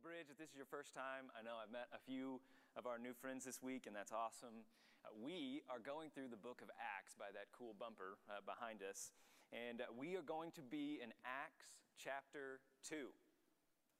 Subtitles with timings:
[0.00, 2.40] Bridge, if this is your first time, I know I've met a few
[2.72, 4.64] of our new friends this week, and that's awesome.
[5.04, 8.80] Uh, we are going through the book of Acts by that cool bumper uh, behind
[8.80, 9.12] us,
[9.52, 13.12] and uh, we are going to be in Acts chapter 2.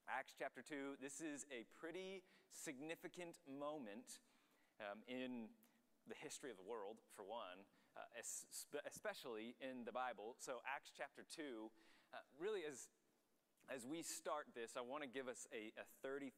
[0.08, 4.24] Acts chapter 2, this is a pretty significant moment
[4.80, 5.52] um, in
[6.08, 7.60] the history of the world, for one,
[7.92, 8.08] uh,
[8.88, 10.32] especially in the Bible.
[10.40, 11.68] So, Acts chapter 2
[12.16, 12.88] uh, really is
[13.70, 16.34] as we start this, I want to give us a, a 30,000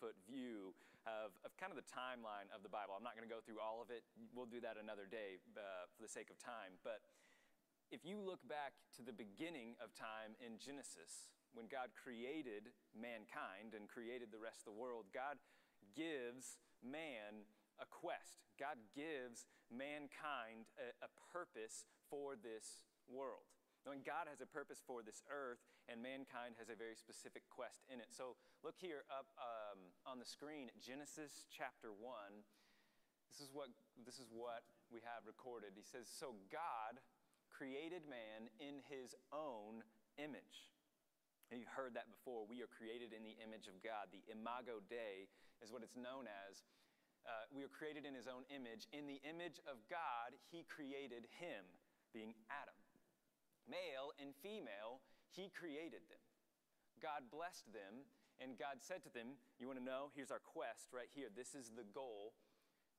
[0.00, 0.72] foot view
[1.04, 2.96] of, of kind of the timeline of the Bible.
[2.96, 4.00] I'm not going to go through all of it.
[4.32, 6.80] We'll do that another day uh, for the sake of time.
[6.80, 7.04] But
[7.92, 13.76] if you look back to the beginning of time in Genesis, when God created mankind
[13.76, 15.36] and created the rest of the world, God
[15.92, 17.44] gives man
[17.76, 18.40] a quest.
[18.56, 23.59] God gives mankind a, a purpose for this world.
[23.88, 27.80] Knowing God has a purpose for this earth and mankind has a very specific quest
[27.88, 28.12] in it.
[28.12, 32.44] So look here up um, on the screen, Genesis chapter 1.
[33.32, 33.72] This is, what,
[34.04, 35.72] this is what we have recorded.
[35.72, 37.00] He says, So God
[37.48, 39.80] created man in his own
[40.20, 40.68] image.
[41.48, 42.44] And you've heard that before.
[42.44, 44.12] We are created in the image of God.
[44.12, 45.24] The imago Dei
[45.64, 46.68] is what it's known as.
[47.24, 48.86] Uh, we are created in his own image.
[48.92, 51.64] In the image of God, he created him,
[52.12, 52.79] being Adam
[53.68, 56.22] male and female, he created them.
[57.00, 58.04] God blessed them,
[58.40, 60.12] and God said to them, You want to know?
[60.12, 61.32] Here's our quest right here.
[61.32, 62.36] This is the goal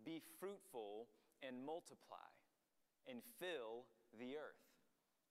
[0.02, 1.09] be fruitful
[1.45, 2.30] and multiply,
[3.06, 3.86] and fill
[4.18, 4.66] the earth,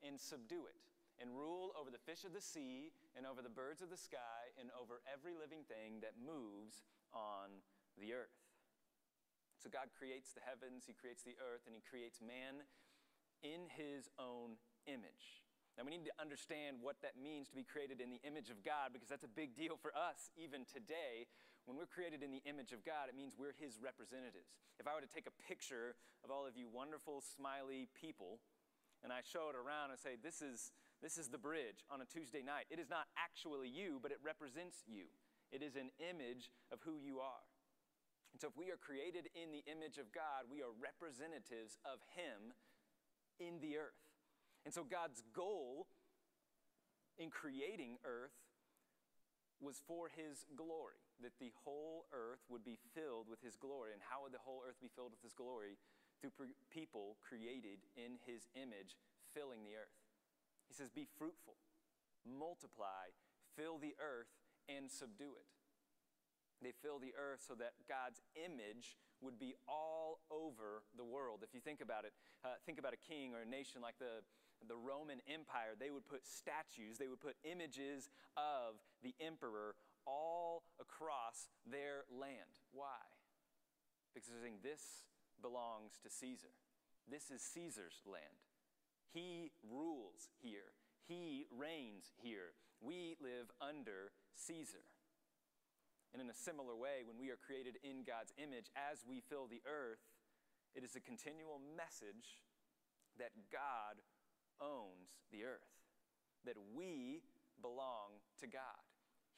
[0.03, 0.79] and subdue it,
[1.19, 4.55] and rule over the fish of the sea, and over the birds of the sky,
[4.59, 7.63] and over every living thing that moves on
[7.99, 8.39] the earth.
[9.59, 12.65] So God creates the heavens, He creates the earth, and He creates man
[13.45, 14.57] in His own
[14.91, 15.47] image.
[15.79, 18.61] Now, we need to understand what that means to be created in the image of
[18.67, 21.31] God because that's a big deal for us even today.
[21.65, 24.51] When we're created in the image of God, it means we're His representatives.
[24.83, 25.95] If I were to take a picture
[26.27, 28.43] of all of you wonderful, smiley people,
[29.01, 32.09] and I show it around and say, this is, this is the bridge on a
[32.09, 35.09] Tuesday night, it is not actually you, but it represents you.
[35.49, 37.47] It is an image of who you are.
[38.33, 41.99] And so, if we are created in the image of God, we are representatives of
[42.15, 42.55] Him
[43.43, 44.10] in the earth.
[44.65, 45.87] And so God's goal
[47.19, 48.37] in creating earth
[49.61, 53.93] was for his glory, that the whole earth would be filled with his glory.
[53.93, 55.77] And how would the whole earth be filled with his glory?
[56.21, 56.33] Through
[56.73, 58.97] people created in his image,
[59.33, 59.97] filling the earth.
[60.69, 61.57] He says, Be fruitful,
[62.25, 63.13] multiply,
[63.57, 64.33] fill the earth,
[64.69, 65.49] and subdue it.
[66.61, 71.41] They fill the earth so that God's image would be all over the world.
[71.41, 72.13] If you think about it,
[72.45, 74.25] uh, think about a king or a nation like the,
[74.69, 75.79] the Roman Empire.
[75.79, 79.77] They would put statues, they would put images of the emperor
[80.07, 82.61] all across their land.
[82.73, 83.05] Why?
[84.13, 85.07] Because they're saying this
[85.41, 86.53] belongs to Caesar.
[87.09, 88.45] This is Caesar's land.
[89.13, 92.55] He rules here, he reigns here.
[92.81, 94.89] We live under Caesar.
[96.13, 99.47] And in a similar way, when we are created in God's image, as we fill
[99.47, 100.03] the earth,
[100.75, 102.43] it is a continual message
[103.19, 104.03] that God
[104.61, 105.75] owns the earth,
[106.45, 107.23] that we
[107.61, 108.85] belong to God.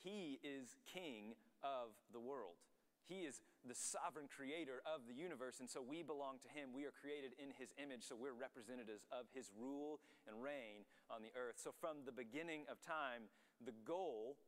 [0.02, 2.58] He is king of the world.
[3.06, 6.70] He is the sovereign creator of the universe, and so we belong to Him.
[6.74, 11.22] We are created in His image, so we're representatives of His rule and reign on
[11.22, 11.58] the earth.
[11.58, 13.28] So, from the beginning of time,
[13.58, 14.38] the goal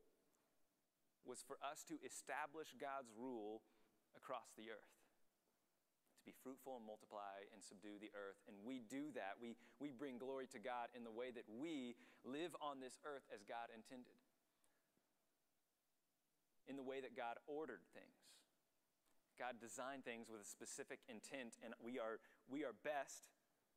[1.26, 3.62] was for us to establish God's rule
[4.16, 5.03] across the earth.
[6.24, 8.40] Be fruitful and multiply and subdue the earth.
[8.48, 9.36] And we do that.
[9.36, 13.28] We, we bring glory to God in the way that we live on this earth
[13.28, 14.16] as God intended,
[16.64, 18.24] in the way that God ordered things.
[19.36, 23.26] God designed things with a specific intent, and we are, we are best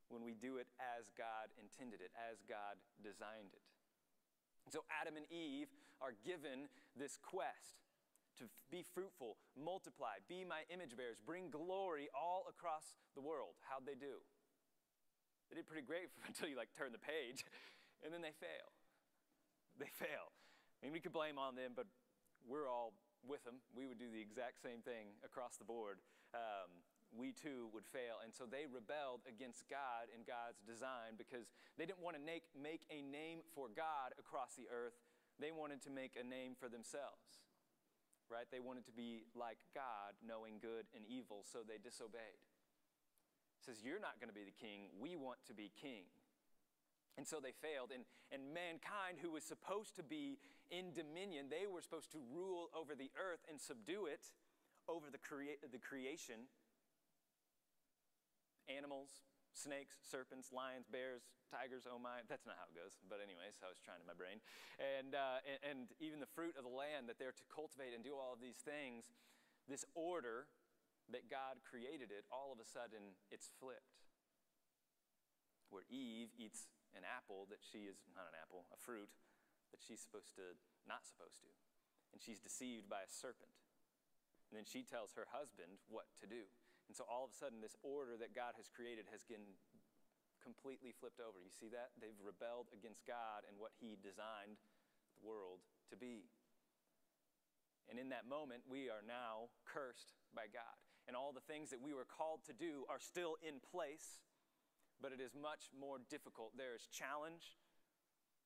[0.07, 3.65] when we do it as God intended it, as God designed it.
[4.63, 7.86] And so Adam and Eve are given this quest
[8.39, 13.57] to be fruitful, multiply, be my image bearers, bring glory all across the world.
[13.65, 14.21] How'd they do?
[15.49, 17.45] They did pretty great until you like turn the page,
[18.03, 18.69] and then they fail.
[19.79, 20.33] They fail.
[20.81, 21.85] I mean, we could blame on them, but
[22.45, 22.93] we're all
[23.25, 23.61] with them.
[23.73, 25.99] We would do the exact same thing across the board.
[26.33, 26.69] Um,
[27.15, 28.19] we too would fail.
[28.23, 31.47] And so they rebelled against God and God's design because
[31.79, 34.97] they didn't want to make, make a name for God across the earth.
[35.39, 37.45] They wanted to make a name for themselves,
[38.31, 38.47] right?
[38.51, 42.39] They wanted to be like God, knowing good and evil, so they disobeyed.
[43.59, 44.91] It says, You're not going to be the king.
[44.99, 46.05] We want to be king.
[47.17, 47.89] And so they failed.
[47.89, 50.37] And, and mankind, who was supposed to be
[50.69, 54.21] in dominion, they were supposed to rule over the earth and subdue it
[54.85, 56.45] over the, crea- the creation
[58.69, 59.09] animals,
[59.57, 62.21] snakes, serpents, lions, bears, tigers, oh my.
[62.29, 62.95] That's not how it goes.
[63.09, 64.37] But, anyways, I was trying in my brain.
[64.77, 68.05] And, uh, and, and even the fruit of the land that they're to cultivate and
[68.05, 69.09] do all of these things,
[69.65, 70.47] this order
[71.09, 74.05] that God created it, all of a sudden it's flipped.
[75.73, 79.11] Where Eve eats an apple that she is, not an apple, a fruit
[79.71, 80.55] that she's supposed to,
[80.87, 81.51] not supposed to.
[82.15, 83.51] And she's deceived by a serpent.
[84.47, 86.47] And then she tells her husband what to do.
[86.87, 89.43] And so all of a sudden, this order that God has created has been
[90.39, 91.43] completely flipped over.
[91.43, 91.91] You see that?
[91.99, 94.63] They've rebelled against God and what He designed
[95.19, 95.59] the world
[95.91, 96.31] to be.
[97.91, 100.75] And in that moment, we are now cursed by God.
[101.07, 104.23] And all the things that we were called to do are still in place,
[104.99, 106.55] but it is much more difficult.
[106.59, 107.55] There is challenge,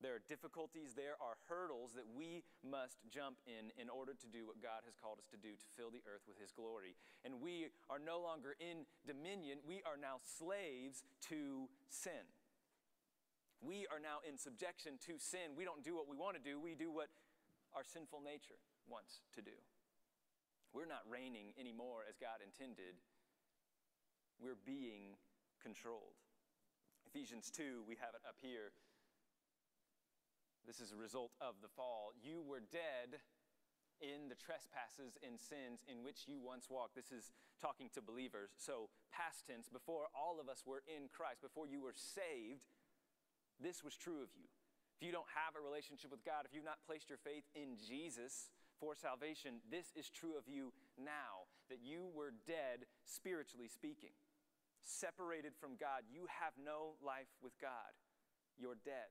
[0.01, 4.49] there are difficulties, there are hurdles that we must jump in in order to do
[4.49, 6.97] what God has called us to do to fill the earth with His glory.
[7.21, 12.25] And we are no longer in dominion, we are now slaves to sin.
[13.61, 15.53] We are now in subjection to sin.
[15.53, 17.13] We don't do what we want to do, we do what
[17.77, 18.57] our sinful nature
[18.89, 19.55] wants to do.
[20.73, 22.95] We're not reigning anymore as God intended,
[24.39, 25.19] we're being
[25.61, 26.17] controlled.
[27.05, 28.71] Ephesians 2, we have it up here.
[30.65, 32.13] This is a result of the fall.
[32.21, 33.21] You were dead
[34.01, 36.97] in the trespasses and sins in which you once walked.
[36.97, 38.49] This is talking to believers.
[38.57, 42.65] So, past tense, before all of us were in Christ, before you were saved,
[43.61, 44.49] this was true of you.
[44.97, 47.77] If you don't have a relationship with God, if you've not placed your faith in
[47.77, 48.49] Jesus
[48.81, 54.13] for salvation, this is true of you now that you were dead, spiritually speaking,
[54.81, 56.05] separated from God.
[56.09, 57.93] You have no life with God.
[58.57, 59.09] You're dead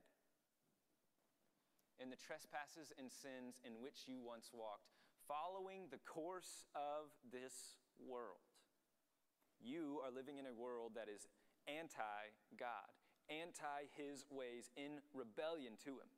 [2.00, 4.88] in the trespasses and sins in which you once walked,
[5.28, 8.40] following the course of this world.
[9.60, 11.28] You are living in a world that is
[11.68, 12.88] anti God,
[13.28, 16.10] anti His ways, in rebellion to Him.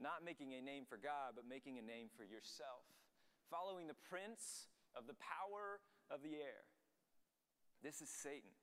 [0.00, 2.88] Not making a name for God, but making a name for yourself.
[3.52, 6.64] Following the prince of the power of the air.
[7.84, 8.56] This is Satan.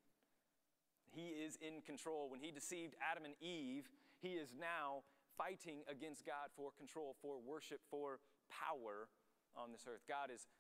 [1.14, 2.30] He is in control.
[2.30, 3.86] When he deceived Adam and Eve,
[4.22, 5.06] he is now
[5.40, 8.20] fighting against God for control, for worship, for
[8.52, 9.08] power
[9.56, 10.04] on this earth.
[10.04, 10.52] God is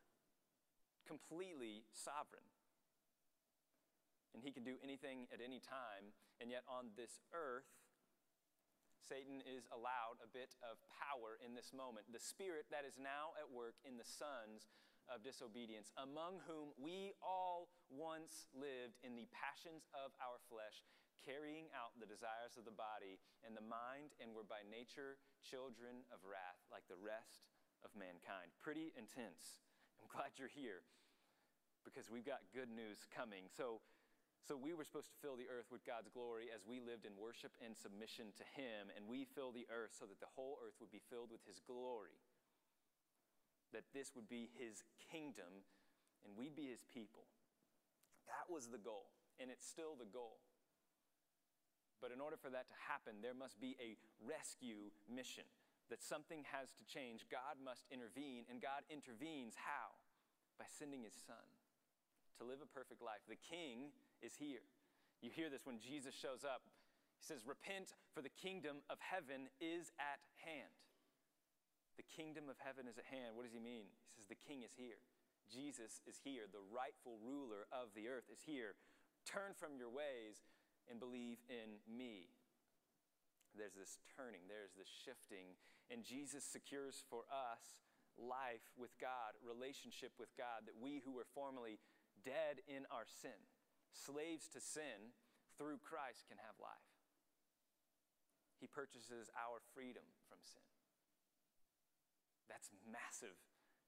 [1.04, 2.48] completely sovereign.
[4.31, 6.16] And he can do anything at any time.
[6.40, 7.68] And yet, on this earth,
[9.04, 12.08] Satan is allowed a bit of power in this moment.
[12.14, 14.70] The spirit that is now at work in the sons
[15.10, 20.86] of disobedience, among whom we all once lived in the passions of our flesh,
[21.24, 26.04] carrying out the desires of the body and the mind, and were by nature children
[26.12, 27.50] of wrath, like the rest
[27.83, 28.51] of mankind.
[28.60, 29.63] Pretty intense.
[30.00, 30.83] I'm glad you're here
[31.88, 33.48] because we've got good news coming.
[33.51, 33.80] So,
[34.44, 37.16] so we were supposed to fill the earth with God's glory as we lived in
[37.16, 40.75] worship and submission to Him, and we fill the earth so that the whole earth
[40.80, 42.19] would be filled with His glory.
[43.71, 45.68] That this would be His kingdom,
[46.25, 47.27] and we'd be His people.
[48.27, 50.42] That was the goal, and it's still the goal.
[52.00, 55.48] But in order for that to happen, there must be a rescue mission,
[55.92, 57.28] that something has to change.
[57.28, 59.96] God must intervene, and God intervenes how?
[60.56, 61.44] By sending his son
[62.40, 63.19] to live a perfect life.
[63.28, 63.92] The king
[64.24, 64.64] is here.
[65.19, 66.64] You hear this when Jesus shows up.
[67.19, 70.71] He says, Repent, for the kingdom of heaven is at hand.
[72.00, 73.35] The kingdom of heaven is at hand.
[73.35, 73.92] What does he mean?
[74.07, 75.04] He says, The king is here.
[75.52, 76.47] Jesus is here.
[76.47, 78.80] The rightful ruler of the earth is here.
[79.28, 80.47] Turn from your ways
[80.90, 82.34] and believe in me.
[83.58, 85.58] There's this turning, there's this shifting,
[85.90, 87.81] and Jesus secures for us
[88.18, 91.80] life with God, relationship with God, that we who were formerly
[92.22, 93.36] dead in our sin,
[93.90, 95.16] slaves to sin,
[95.58, 96.90] through Christ can have life.
[98.62, 100.64] He purchases our freedom from sin.
[102.48, 103.36] That's massive,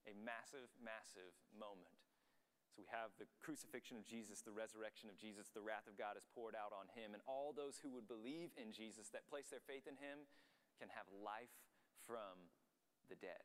[0.04, 2.01] a massive, massive moment.
[2.72, 6.16] So we have the crucifixion of Jesus, the resurrection of Jesus, the wrath of God
[6.16, 9.52] is poured out on him, and all those who would believe in Jesus, that place
[9.52, 10.24] their faith in him,
[10.80, 11.52] can have life
[12.08, 12.48] from
[13.12, 13.44] the dead.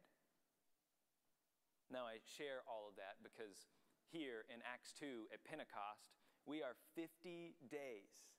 [1.91, 3.67] Now, I share all of that because
[4.07, 6.07] here in Acts 2 at Pentecost,
[6.47, 8.31] we are 50 days,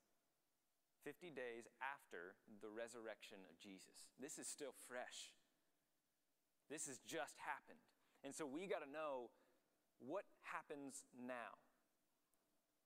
[1.05, 2.33] 50 days after
[2.65, 4.09] the resurrection of Jesus.
[4.17, 5.37] This is still fresh.
[6.65, 7.81] This has just happened.
[8.25, 9.29] And so we got to know
[9.99, 11.59] what happens now?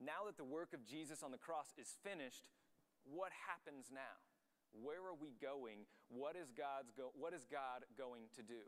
[0.02, 2.50] Now that the work of Jesus on the cross is finished,
[3.06, 4.20] what happens now?
[4.74, 5.86] Where are we going?
[6.10, 8.66] What is, God's go- what is God going to do?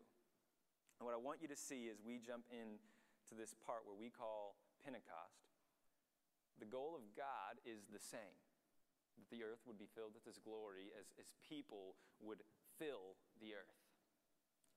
[0.99, 2.77] And what I want you to see as we jump in
[3.27, 5.49] to this part where we call Pentecost,
[6.61, 8.37] the goal of God is the same
[9.17, 12.45] that the earth would be filled with His glory as, as people would
[12.77, 13.75] fill the earth.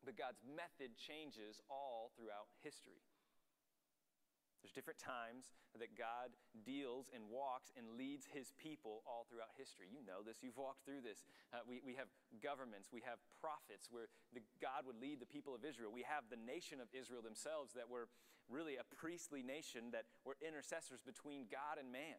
[0.03, 3.03] But God's method changes all throughout history.
[4.63, 6.35] There's different times that God
[6.67, 9.87] deals and walks and leads his people all throughout history.
[9.87, 11.23] You know this, you've walked through this.
[11.55, 12.11] Uh, we, we have
[12.43, 15.95] governments, we have prophets where the, God would lead the people of Israel.
[15.95, 18.11] We have the nation of Israel themselves that were
[18.51, 22.19] really a priestly nation that were intercessors between God and man,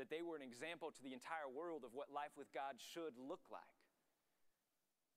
[0.00, 3.12] that they were an example to the entire world of what life with God should
[3.20, 3.76] look like.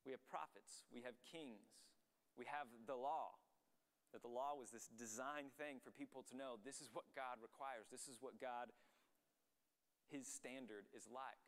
[0.04, 1.80] We have prophets, we have kings,
[2.36, 3.40] we have the law
[4.14, 7.44] that the law was this designed thing for people to know this is what God
[7.44, 8.72] requires, this is what God,
[10.08, 11.44] His standard is like.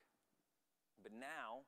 [1.00, 1.63] But now,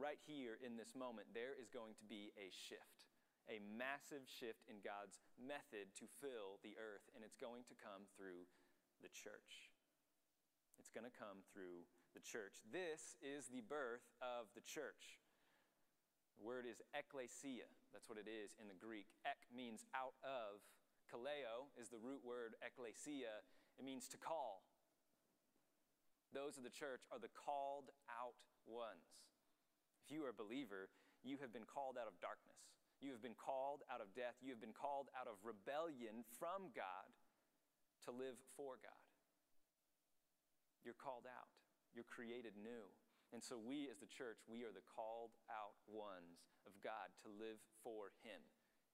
[0.00, 3.12] right here in this moment, there is going to be a shift,
[3.52, 8.08] a massive shift in God's method to fill the earth, and it's going to come
[8.16, 8.48] through
[9.04, 9.68] the church.
[10.80, 11.84] It's going to come through
[12.16, 12.64] the church.
[12.72, 15.19] This is the birth of the church.
[16.40, 17.68] The word is ekklesia.
[17.92, 19.12] That's what it is in the Greek.
[19.28, 20.64] Ek means out of.
[21.12, 23.44] Kaleo is the root word ekklesia.
[23.76, 24.64] It means to call.
[26.32, 29.20] Those of the church are the called out ones.
[30.00, 30.88] If you are a believer,
[31.20, 32.72] you have been called out of darkness.
[33.04, 34.40] You have been called out of death.
[34.40, 37.12] You have been called out of rebellion from God
[38.08, 39.04] to live for God.
[40.88, 41.52] You're called out.
[41.92, 42.88] You're created new.
[43.30, 47.30] And so, we as the church, we are the called out ones of God to
[47.30, 48.42] live for Him,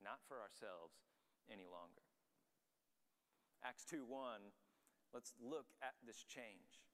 [0.05, 1.01] not for ourselves
[1.49, 2.05] any longer.
[3.65, 4.53] Acts 2 1,
[5.17, 6.85] let's look at this change.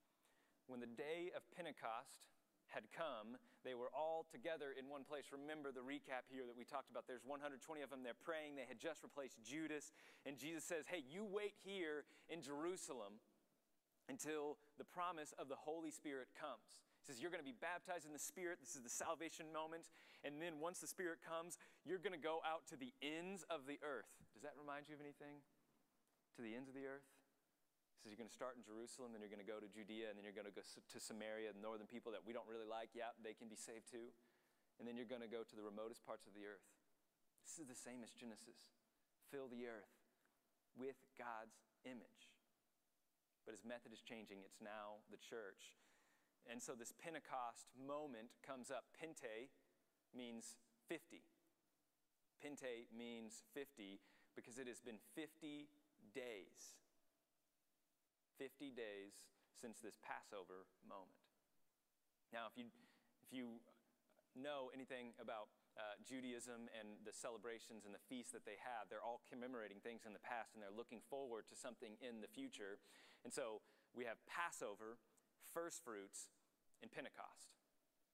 [0.71, 2.31] When the day of Pentecost
[2.71, 5.29] had come, they were all together in one place.
[5.31, 7.05] Remember the recap here that we talked about.
[7.05, 8.01] There's 120 of them.
[8.01, 8.55] They're praying.
[8.55, 9.91] They had just replaced Judas.
[10.25, 13.19] And Jesus says, Hey, you wait here in Jerusalem
[14.09, 16.83] until the promise of the Holy Spirit comes.
[17.03, 18.63] He says, You're going to be baptized in the Spirit.
[18.63, 19.91] This is the salvation moment.
[20.23, 23.67] And then once the Spirit comes, you're going to go out to the ends of
[23.67, 24.07] the earth.
[24.31, 25.43] Does that remind you of anything?
[26.39, 27.03] To the ends of the earth?
[27.99, 30.07] He says, You're going to start in Jerusalem, then you're going to go to Judea,
[30.07, 32.67] and then you're going to go to Samaria, the northern people that we don't really
[32.67, 32.95] like.
[32.95, 34.15] Yeah, they can be saved too.
[34.79, 36.63] And then you're going to go to the remotest parts of the earth.
[37.43, 38.71] This is the same as Genesis.
[39.27, 39.91] Fill the earth
[40.79, 42.31] with God's image.
[43.43, 44.39] But his method is changing.
[44.47, 45.75] It's now the church.
[46.49, 48.85] And so this Pentecost moment comes up.
[48.93, 49.49] Pente
[50.15, 50.55] means
[50.89, 51.23] 50.
[52.43, 53.99] Pente means 50
[54.35, 55.69] because it has been 50
[56.13, 56.75] days.
[58.37, 59.15] 50 days
[59.55, 61.23] since this Passover moment.
[62.33, 62.67] Now, if you,
[63.21, 63.61] if you
[64.33, 69.05] know anything about uh, Judaism and the celebrations and the feasts that they have, they're
[69.05, 72.81] all commemorating things in the past and they're looking forward to something in the future.
[73.23, 73.61] And so
[73.93, 74.97] we have Passover,
[75.53, 76.33] first fruits
[76.81, 77.55] in Pentecost.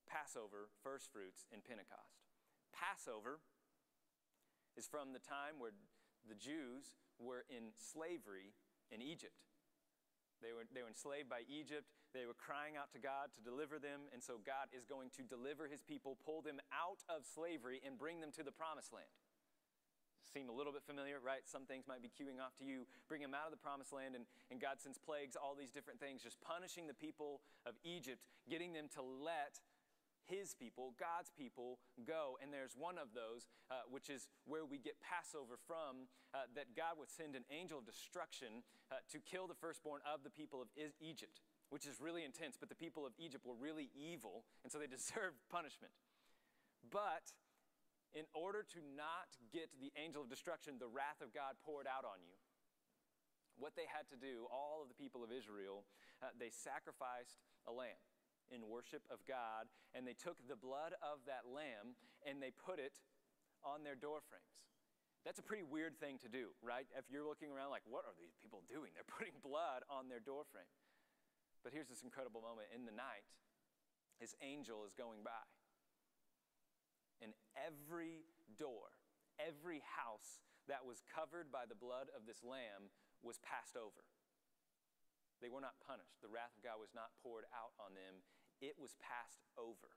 [0.05, 2.19] Passover, first fruits in Pentecost.
[2.75, 3.39] Passover
[4.75, 5.73] is from the time where
[6.27, 8.53] the Jews were in slavery
[8.91, 9.47] in Egypt.
[10.41, 11.87] They were, they were enslaved by Egypt.
[12.15, 14.07] They were crying out to God to deliver them.
[14.15, 17.99] And so God is going to deliver his people, pull them out of slavery, and
[17.99, 19.11] bring them to the promised land
[20.29, 21.41] seem a little bit familiar, right?
[21.45, 22.85] Some things might be queuing off to you.
[23.09, 25.99] Bring them out of the promised land, and, and God sends plagues, all these different
[25.99, 29.59] things, just punishing the people of Egypt, getting them to let
[30.29, 32.37] his people, God's people, go.
[32.37, 36.05] And there's one of those, uh, which is where we get Passover from,
[36.37, 38.61] uh, that God would send an angel of destruction
[38.93, 40.69] uh, to kill the firstborn of the people of
[41.01, 41.41] Egypt,
[41.73, 42.55] which is really intense.
[42.55, 45.91] But the people of Egypt were really evil, and so they deserved punishment.
[46.85, 47.33] But
[48.17, 52.05] in order to not get the angel of destruction, the wrath of God poured out
[52.05, 52.37] on you.
[53.59, 55.83] What they had to do, all of the people of Israel,
[56.23, 57.99] uh, they sacrificed a lamb
[58.49, 61.93] in worship of God, and they took the blood of that lamb
[62.25, 62.97] and they put it
[63.61, 64.57] on their door frames.
[65.27, 66.87] That's a pretty weird thing to do, right?
[66.95, 68.95] If you're looking around like, what are these people doing?
[68.95, 70.67] They're putting blood on their doorframe.
[71.61, 72.71] But here's this incredible moment.
[72.71, 73.27] In the night,
[74.17, 75.43] his angel is going by
[77.19, 78.25] and every
[78.57, 78.91] door,
[79.39, 82.91] every house that was covered by the blood of this lamb
[83.23, 84.05] was passed over.
[85.39, 86.19] They were not punished.
[86.19, 88.23] The wrath of God was not poured out on them,
[88.59, 89.95] it was passed over.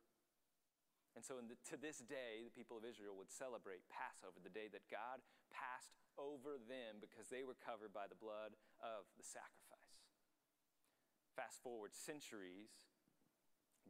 [1.12, 4.72] And so, the, to this day, the people of Israel would celebrate Passover, the day
[4.72, 5.20] that God
[5.52, 10.08] passed over them because they were covered by the blood of the sacrifice.
[11.36, 12.88] Fast forward centuries,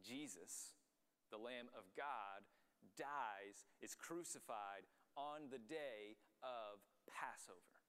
[0.03, 0.75] Jesus,
[1.31, 2.43] the Lamb of God,
[2.97, 7.79] dies, is crucified on the day of Passover.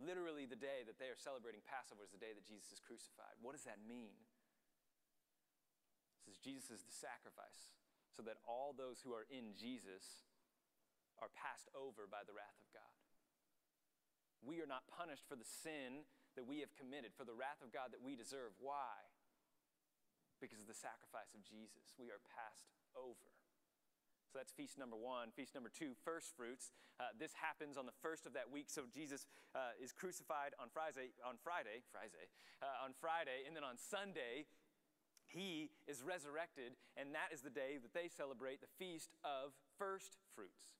[0.00, 3.36] Literally, the day that they are celebrating Passover is the day that Jesus is crucified.
[3.44, 4.16] What does that mean?
[6.24, 7.72] Says Jesus is the sacrifice,
[8.12, 10.24] so that all those who are in Jesus
[11.20, 12.96] are passed over by the wrath of God.
[14.40, 17.72] We are not punished for the sin that we have committed, for the wrath of
[17.72, 18.56] God that we deserve.
[18.56, 19.04] Why?
[20.40, 21.92] Because of the sacrifice of Jesus.
[22.00, 23.39] We are passed over.
[24.30, 25.34] So that's feast number one.
[25.34, 26.70] Feast number two, first fruits.
[27.02, 28.70] Uh, this happens on the first of that week.
[28.70, 29.26] So Jesus
[29.58, 32.30] uh, is crucified on Friday, on Friday, Friday,
[32.62, 34.46] uh, on Friday, and then on Sunday,
[35.26, 40.14] he is resurrected, and that is the day that they celebrate the feast of first
[40.34, 40.78] fruits.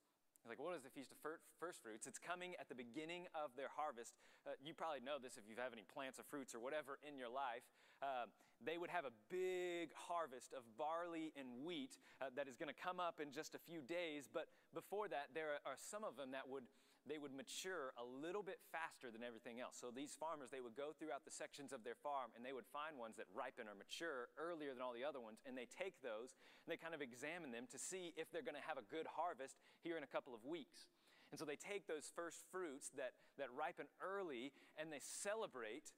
[0.49, 2.07] Like, what is the Feast of First Fruits?
[2.07, 4.17] It's coming at the beginning of their harvest.
[4.47, 7.21] Uh, you probably know this if you have any plants or fruits or whatever in
[7.21, 7.63] your life.
[8.01, 8.25] Uh,
[8.65, 12.77] they would have a big harvest of barley and wheat uh, that is going to
[12.77, 14.29] come up in just a few days.
[14.33, 16.65] But before that, there are some of them that would
[17.09, 19.81] they would mature a little bit faster than everything else.
[19.81, 22.69] So these farmers, they would go throughout the sections of their farm and they would
[22.69, 25.97] find ones that ripen or mature earlier than all the other ones, and they take
[26.05, 28.87] those and they kind of examine them to see if they're going to have a
[28.93, 30.93] good harvest here in a couple of weeks.
[31.33, 35.95] And so they take those first fruits that, that ripen early and they celebrate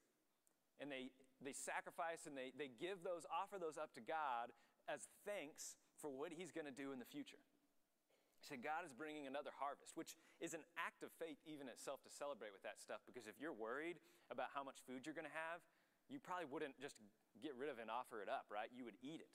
[0.79, 1.11] and they,
[1.43, 4.53] they sacrifice and they, they give those, offer those up to God
[4.87, 7.41] as thanks for what He's going to do in the future.
[8.43, 12.03] He said, God is bringing another harvest, which is an act of faith even itself
[12.03, 12.99] to celebrate with that stuff.
[13.07, 14.03] Because if you're worried
[14.35, 15.63] about how much food you're going to have,
[16.11, 16.99] you probably wouldn't just
[17.39, 18.67] get rid of and offer it up, right?
[18.75, 19.31] You would eat it.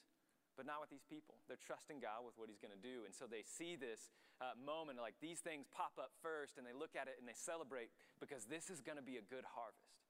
[0.59, 1.39] But not with these people.
[1.47, 3.07] They're trusting God with what He's going to do.
[3.07, 4.11] And so they see this
[4.43, 7.37] uh, moment, like these things pop up first, and they look at it and they
[7.37, 10.03] celebrate because this is going to be a good harvest.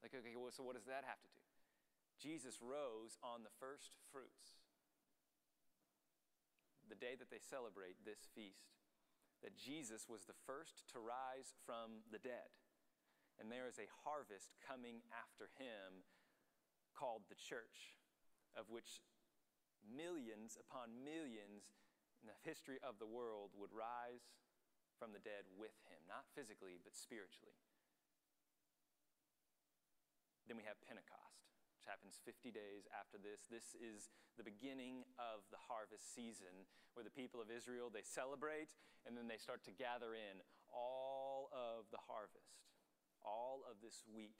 [0.00, 1.44] Like, okay, well, so what does that have to do?
[2.16, 4.59] Jesus rose on the first fruits
[6.90, 8.74] the day that they celebrate this feast,
[9.46, 12.50] that Jesus was the first to rise from the dead.
[13.38, 16.04] And there is a harvest coming after him
[16.92, 17.96] called the church,
[18.58, 19.00] of which
[19.86, 21.72] millions upon millions
[22.20, 24.28] in the history of the world would rise
[25.00, 27.56] from the dead with him, not physically, but spiritually.
[30.44, 31.29] Then we have Pentecost
[31.80, 33.48] which happens 50 days after this.
[33.48, 38.68] This is the beginning of the harvest season where the people of Israel they celebrate
[39.08, 42.68] and then they start to gather in all of the harvest,
[43.24, 44.36] all of this wheat.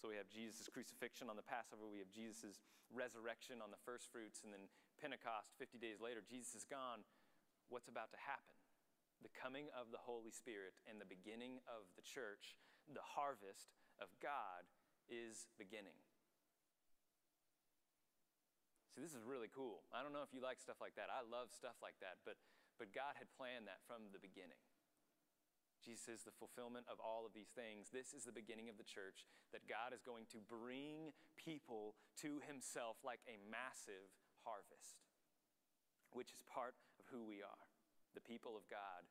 [0.00, 4.08] So we have Jesus' crucifixion on the Passover, we have Jesus' resurrection on the first
[4.08, 4.72] fruits, and then
[5.04, 7.04] Pentecost 50 days later, Jesus is gone.
[7.68, 8.56] What's about to happen?
[9.20, 12.56] The coming of the Holy Spirit and the beginning of the church,
[12.88, 14.64] the harvest of God
[15.10, 15.96] is beginning.
[18.92, 19.88] See, this is really cool.
[19.88, 21.08] I don't know if you like stuff like that.
[21.08, 22.36] I love stuff like that, but,
[22.76, 24.60] but God had planned that from the beginning.
[25.82, 27.90] Jesus is the fulfillment of all of these things.
[27.90, 32.38] This is the beginning of the church that God is going to bring people to
[32.46, 34.06] himself like a massive
[34.46, 35.02] harvest,
[36.14, 37.66] which is part of who we are,
[38.14, 39.02] the people of God.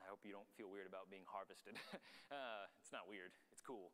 [0.00, 1.76] I hope you don't feel weird about being harvested.
[2.32, 3.92] uh, it's not weird, it's cool.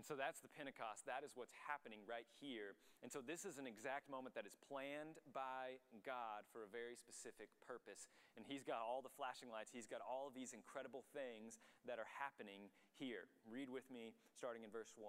[0.00, 1.04] And so that's the Pentecost.
[1.04, 2.72] That is what's happening right here.
[3.04, 5.76] And so this is an exact moment that is planned by
[6.08, 8.08] God for a very specific purpose.
[8.32, 12.00] And He's got all the flashing lights, He's got all of these incredible things that
[12.00, 13.28] are happening here.
[13.44, 15.04] Read with me, starting in verse 1.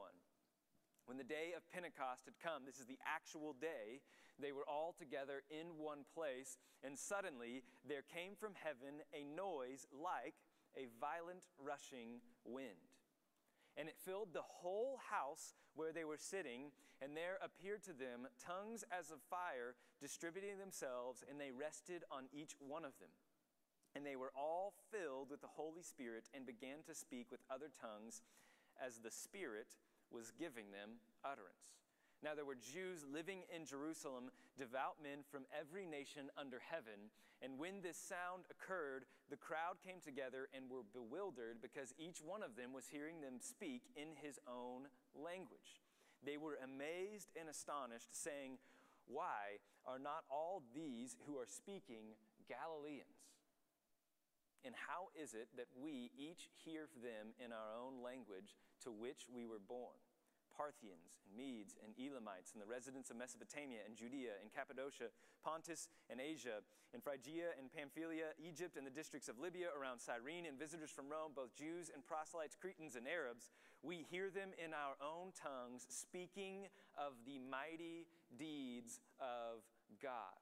[1.07, 4.03] When the day of Pentecost had come, this is the actual day,
[4.43, 9.87] they were all together in one place, and suddenly there came from heaven a noise
[9.95, 10.35] like
[10.75, 12.90] a violent rushing wind
[13.81, 16.69] and it filled the whole house where they were sitting,
[17.01, 22.29] and there appeared to them tongues as of fire distributing themselves, and they rested on
[22.31, 23.09] each one of them.
[23.95, 27.73] And they were all filled with the Holy Spirit and began to speak with other
[27.73, 28.21] tongues
[28.77, 29.73] as the Spirit
[30.11, 31.80] was giving them utterance.
[32.23, 37.09] Now there were Jews living in Jerusalem, devout men from every nation under heaven.
[37.41, 42.43] And when this sound occurred, the crowd came together and were bewildered because each one
[42.45, 44.85] of them was hearing them speak in his own
[45.17, 45.81] language.
[46.21, 48.61] They were amazed and astonished, saying,
[49.09, 49.57] Why
[49.89, 52.13] are not all these who are speaking
[52.45, 53.33] Galileans?
[54.61, 58.53] And how is it that we each hear them in our own language
[58.85, 59.97] to which we were born?
[60.55, 65.09] Parthians and Medes and Elamites and the residents of Mesopotamia and Judea and Cappadocia,
[65.43, 66.61] Pontus and Asia,
[66.93, 71.07] and Phrygia and Pamphylia, Egypt and the districts of Libya around Cyrene, and visitors from
[71.07, 73.49] Rome, both Jews and proselytes, Cretans and Arabs,
[73.81, 76.67] we hear them in our own tongues speaking
[76.99, 78.05] of the mighty
[78.37, 79.63] deeds of
[80.03, 80.37] God.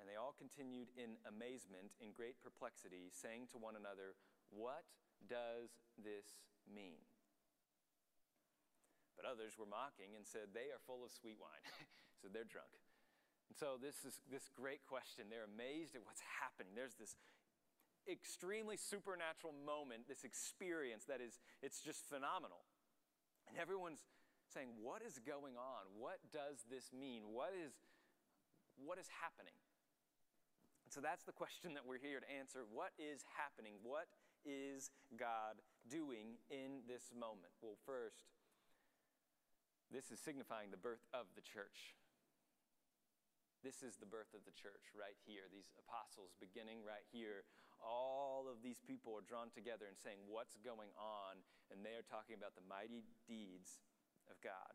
[0.00, 4.18] And they all continued in amazement, in great perplexity, saying to one another,
[4.50, 4.82] What
[5.28, 6.98] does this mean?
[9.14, 11.62] But others were mocking and said, They are full of sweet wine.
[12.20, 12.70] so they're drunk.
[13.48, 15.30] And so this is this great question.
[15.30, 16.74] They're amazed at what's happening.
[16.74, 17.14] There's this
[18.04, 22.68] extremely supernatural moment, this experience that is, it's just phenomenal.
[23.48, 24.04] And everyone's
[24.52, 25.82] saying, What is going on?
[25.96, 27.30] What does this mean?
[27.30, 27.72] What is,
[28.78, 29.56] what is happening?
[30.92, 32.62] So that's the question that we're here to answer.
[32.70, 33.74] What is happening?
[33.82, 34.06] What
[34.46, 35.58] is God
[35.90, 37.50] doing in this moment?
[37.58, 38.30] Well, first,
[39.94, 41.94] this is signifying the birth of the church.
[43.62, 45.48] This is the birth of the church right here.
[45.48, 47.48] These apostles beginning right here.
[47.80, 51.40] All of these people are drawn together and saying, What's going on?
[51.72, 53.80] And they are talking about the mighty deeds
[54.28, 54.74] of God.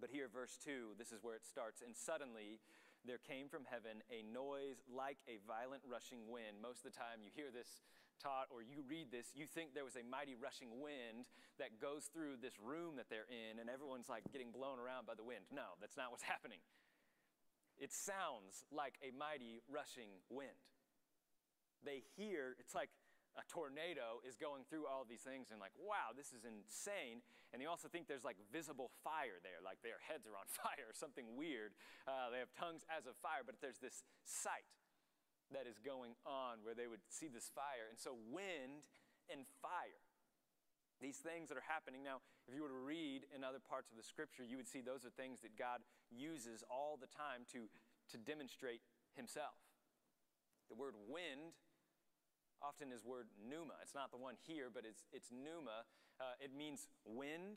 [0.00, 1.84] But here, verse 2, this is where it starts.
[1.84, 2.62] And suddenly
[3.04, 6.64] there came from heaven a noise like a violent rushing wind.
[6.64, 7.84] Most of the time, you hear this
[8.20, 11.26] taught or you read this, you think there was a mighty rushing wind
[11.58, 15.16] that goes through this room that they're in and everyone's like getting blown around by
[15.16, 15.48] the wind.
[15.48, 16.60] No, that's not what's happening.
[17.80, 20.60] It sounds like a mighty rushing wind.
[21.80, 22.92] They hear, it's like
[23.38, 27.24] a tornado is going through all these things and like, wow, this is insane.
[27.52, 30.84] And they also think there's like visible fire there, like their heads are on fire
[30.84, 31.72] or something weird.
[32.04, 34.68] Uh, they have tongues as of fire, but there's this sight
[35.52, 37.90] that is going on where they would see this fire.
[37.90, 38.86] And so, wind
[39.30, 40.02] and fire,
[41.00, 42.04] these things that are happening.
[42.04, 44.84] Now, if you were to read in other parts of the scripture, you would see
[44.84, 45.80] those are things that God
[46.12, 47.66] uses all the time to,
[48.12, 48.84] to demonstrate
[49.16, 49.56] Himself.
[50.68, 51.56] The word wind
[52.62, 53.80] often is word pneuma.
[53.82, 55.88] It's not the one here, but it's, it's pneuma.
[56.20, 57.56] Uh, it means wind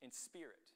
[0.00, 0.72] and spirit.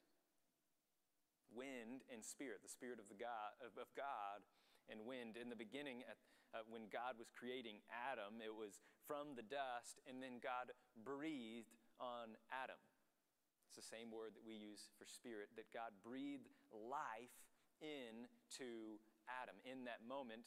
[1.55, 4.43] Wind and spirit, the spirit of, the God, of, of God
[4.91, 5.39] and wind.
[5.39, 6.19] In the beginning, at,
[6.53, 11.73] uh, when God was creating Adam, it was from the dust, and then God breathed
[11.97, 12.79] on Adam.
[13.67, 17.33] It's the same word that we use for spirit, that God breathed life
[17.81, 19.57] into Adam.
[19.65, 20.45] In that moment,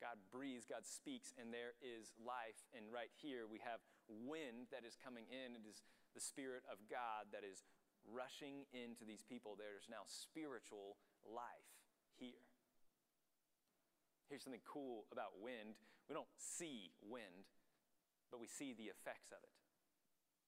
[0.00, 2.56] God breathes, God speaks, and there is life.
[2.72, 5.56] And right here, we have wind that is coming in.
[5.56, 5.84] It is
[6.16, 7.64] the Spirit of God that is
[8.08, 9.56] rushing into these people.
[9.56, 11.68] There's now spiritual life
[12.16, 12.44] here.
[14.28, 17.50] Here's something cool about wind we don't see wind,
[18.30, 19.54] but we see the effects of it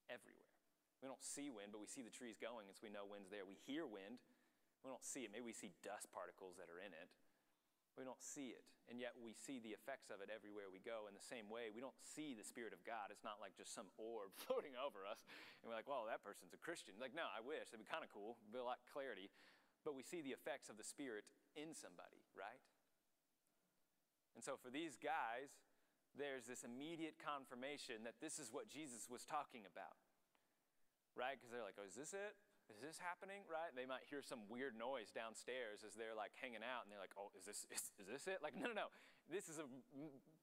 [0.06, 0.46] everywhere.
[1.02, 3.30] We don't see wind, but we see the trees going, and so we know wind's
[3.30, 3.46] there.
[3.46, 4.22] We hear wind,
[4.82, 5.34] we don't see it.
[5.34, 7.10] Maybe we see dust particles that are in it.
[7.98, 11.10] We don't see it, and yet we see the effects of it everywhere we go.
[11.10, 13.10] In the same way, we don't see the Spirit of God.
[13.10, 15.26] It's not like just some orb floating over us,
[15.58, 16.94] and we're like, well, that person's a Christian.
[17.02, 17.74] Like, no, I wish.
[17.74, 19.34] That'd be kind of cool, be a lot of clarity.
[19.82, 21.26] But we see the effects of the Spirit
[21.58, 22.62] in somebody, right?
[24.34, 25.54] And so for these guys,
[26.16, 29.98] there's this immediate confirmation that this is what Jesus was talking about,
[31.14, 31.36] right?
[31.36, 32.34] Because they're like, oh, is this it?
[32.68, 33.48] Is this happening?
[33.48, 33.72] Right?
[33.72, 37.16] They might hear some weird noise downstairs as they're like hanging out and they're like,
[37.16, 38.44] oh, is this, is, is this it?
[38.44, 38.88] Like, no, no, no.
[39.28, 39.66] This is a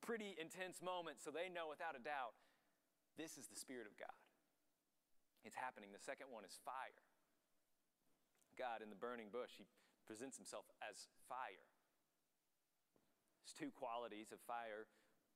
[0.01, 2.37] pretty intense moment, so they know without a doubt
[3.17, 4.13] this is the Spirit of God.
[5.45, 5.93] It's happening.
[5.93, 7.01] The second one is fire.
[8.57, 9.65] God in the burning bush, he
[10.07, 11.65] presents himself as fire.
[13.53, 14.89] Two qualities of fire.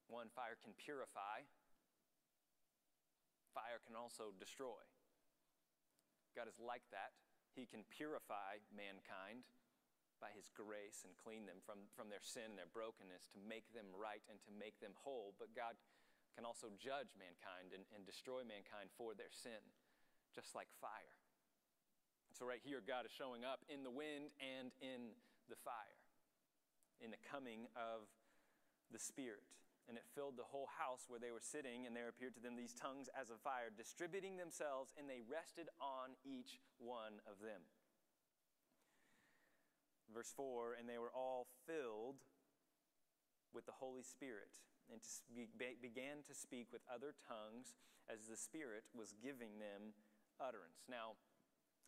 [0.09, 1.45] One, fire can purify,
[3.53, 4.81] fire can also destroy.
[6.33, 7.13] God is like that.
[7.53, 9.45] He can purify mankind
[10.17, 13.69] by His grace and clean them from, from their sin and their brokenness to make
[13.69, 15.37] them right and to make them whole.
[15.37, 15.77] But God
[16.33, 19.61] can also judge mankind and, and destroy mankind for their sin,
[20.33, 21.21] just like fire.
[22.33, 25.13] So, right here, God is showing up in the wind and in
[25.51, 25.98] the fire
[27.03, 28.07] in the coming of
[28.91, 29.47] the Spirit.
[29.87, 32.53] And it filled the whole house where they were sitting, and there appeared to them
[32.53, 37.65] these tongues as of fire, distributing themselves, and they rested on each one of them.
[40.13, 42.21] Verse 4 And they were all filled
[43.49, 44.61] with the Holy Spirit,
[44.93, 47.73] and to speak, began to speak with other tongues
[48.05, 49.97] as the Spirit was giving them
[50.37, 50.85] utterance.
[50.89, 51.17] Now,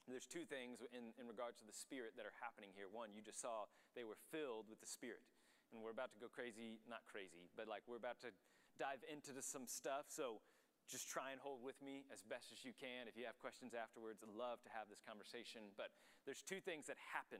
[0.10, 2.90] there's two things in, in regards to the Spirit that are happening here.
[2.90, 5.26] One, you just saw they were filled with the Spirit.
[5.72, 8.36] And we're about to go crazy, not crazy, but like we're about to
[8.76, 10.12] dive into some stuff.
[10.12, 10.44] So
[10.92, 13.08] just try and hold with me as best as you can.
[13.08, 15.72] If you have questions afterwards, I'd love to have this conversation.
[15.80, 15.96] But
[16.28, 17.40] there's two things that happen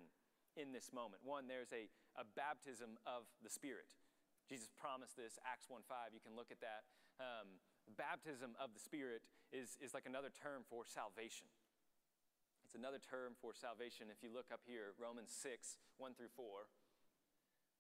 [0.56, 1.28] in this moment.
[1.28, 3.92] One, there's a, a baptism of the Spirit.
[4.48, 6.16] Jesus promised this, Acts 1 5.
[6.16, 6.88] You can look at that.
[7.20, 7.60] Um,
[8.00, 11.48] baptism of the Spirit is, is like another term for salvation.
[12.72, 14.08] It's another term for salvation.
[14.08, 16.72] If you look up here, Romans 6 1 through 4.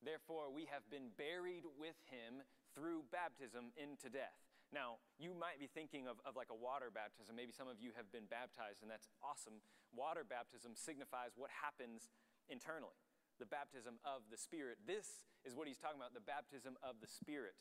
[0.04, 2.43] Therefore, we have been buried with him
[2.75, 4.36] through baptism into death
[4.71, 7.36] now, you might be thinking of, of like a water baptism.
[7.36, 9.60] Maybe some of you have been baptized, and that's awesome.
[9.91, 12.08] Water baptism signifies what happens
[12.47, 12.95] internally
[13.39, 14.77] the baptism of the Spirit.
[14.86, 17.58] This is what he's talking about the baptism of the Spirit.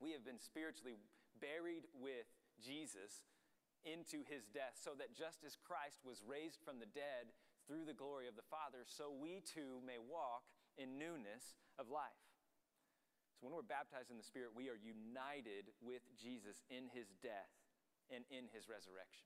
[0.00, 0.96] We have been spiritually
[1.36, 2.24] buried with
[2.56, 3.20] Jesus
[3.84, 7.32] into his death, so that just as Christ was raised from the dead
[7.66, 10.44] through the glory of the Father, so we too may walk
[10.76, 12.24] in newness of life.
[13.40, 17.52] So when we're baptized in the Spirit, we are united with Jesus in his death
[18.12, 19.24] and in his resurrection.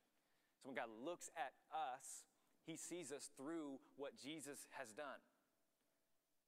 [0.63, 2.23] So when God looks at us,
[2.63, 5.19] he sees us through what Jesus has done.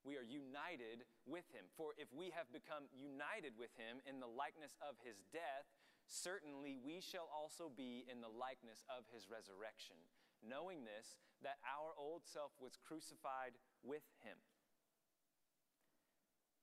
[0.06, 1.66] We are united with him.
[1.74, 5.66] For if we have become united with him in the likeness of his death,
[6.06, 9.98] certainly we shall also be in the likeness of his resurrection,
[10.40, 14.38] knowing this, that our old self was crucified with him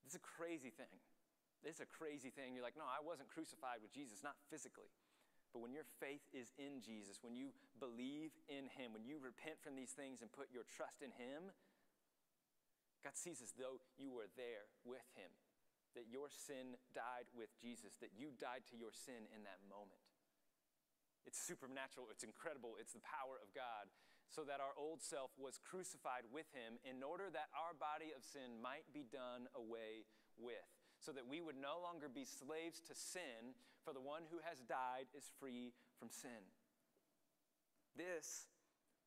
[0.03, 0.99] this is a crazy thing.
[1.63, 2.51] This is a crazy thing.
[2.53, 4.91] You're like, no, I wasn't crucified with Jesus, not physically.
[5.56, 9.63] But when your faith is in Jesus, when you believe in Him, when you repent
[9.63, 11.56] from these things and put your trust in Him,
[12.99, 15.32] God sees as though you were there with Him,
[15.93, 20.01] that your sin died with Jesus, that you died to your sin in that moment.
[21.23, 23.88] It's supernatural, it's incredible, it's the power of God
[24.34, 28.25] so that our old self was crucified with him in order that our body of
[28.25, 30.10] sin might be done away
[30.41, 30.65] with,
[30.97, 33.53] so that we would no longer be slaves to sin,
[33.86, 35.69] for the one who has died is free
[36.01, 36.49] from sin.
[37.93, 38.49] This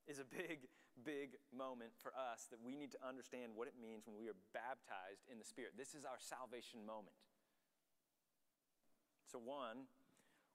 [0.07, 0.71] is a big,
[1.05, 4.39] big moment for us that we need to understand what it means when we are
[4.57, 5.77] baptized in the Spirit.
[5.77, 7.17] This is our salvation moment.
[9.29, 9.91] So, one,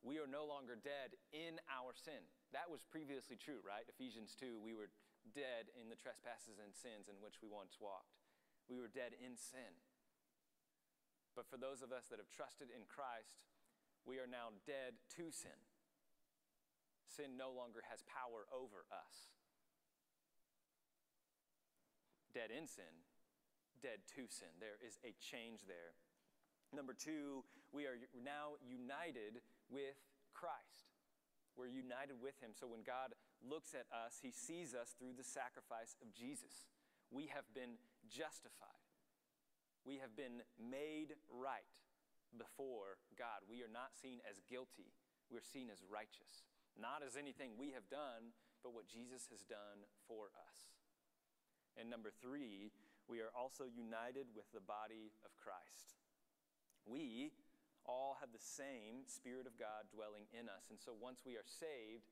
[0.01, 2.25] we are no longer dead in our sin.
[2.55, 3.85] That was previously true, right?
[3.85, 4.89] Ephesians 2, we were
[5.29, 8.17] dead in the trespasses and sins in which we once walked.
[8.65, 9.77] We were dead in sin.
[11.37, 13.45] But for those of us that have trusted in Christ,
[14.03, 15.59] we are now dead to sin.
[17.05, 19.29] Sin no longer has power over us.
[22.31, 22.95] Dead in sin,
[23.83, 24.51] dead to sin.
[24.63, 25.99] There is a change there.
[26.71, 27.43] Number two,
[27.75, 29.99] we are now united with
[30.31, 30.95] Christ.
[31.59, 32.55] We're united with him.
[32.55, 33.11] So when God
[33.43, 36.71] looks at us, he sees us through the sacrifice of Jesus.
[37.11, 37.75] We have been
[38.07, 38.87] justified.
[39.83, 41.75] We have been made right
[42.39, 43.43] before God.
[43.51, 44.95] We are not seen as guilty,
[45.27, 46.47] we're seen as righteous.
[46.79, 48.31] Not as anything we have done,
[48.63, 50.80] but what Jesus has done for us.
[51.79, 52.71] And number three,
[53.07, 55.99] we are also united with the body of Christ.
[56.83, 57.31] We
[57.85, 60.69] all have the same Spirit of God dwelling in us.
[60.69, 62.11] And so once we are saved,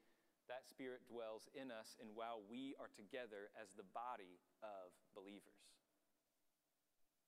[0.50, 5.62] that Spirit dwells in us, and while we are together as the body of believers.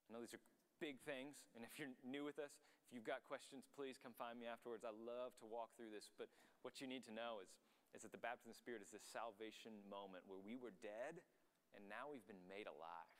[0.10, 0.42] I know these are
[0.82, 2.58] big things, and if you're new with us,
[2.90, 4.82] if you've got questions, please come find me afterwards.
[4.82, 6.28] I love to walk through this, but
[6.66, 7.54] what you need to know is,
[7.94, 11.22] is that the baptism of the Spirit is this salvation moment where we were dead,
[11.76, 13.12] and now we've been made alive.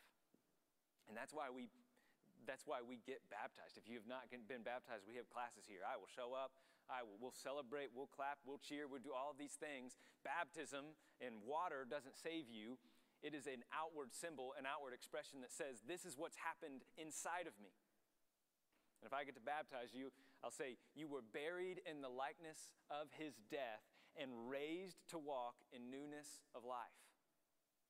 [1.08, 1.70] And that's why we
[2.50, 3.78] that's why we get baptized.
[3.78, 5.86] If you have not been baptized, we have classes here.
[5.86, 6.58] I will show up.
[6.90, 7.94] I will we'll celebrate.
[7.94, 8.42] We'll clap.
[8.44, 8.90] We'll cheer.
[8.90, 9.96] We'll do all of these things.
[10.26, 12.82] Baptism in water doesn't save you.
[13.22, 17.46] It is an outward symbol, an outward expression that says, This is what's happened inside
[17.46, 17.78] of me.
[19.02, 20.10] And if I get to baptize you,
[20.42, 23.86] I'll say, You were buried in the likeness of his death
[24.18, 26.98] and raised to walk in newness of life.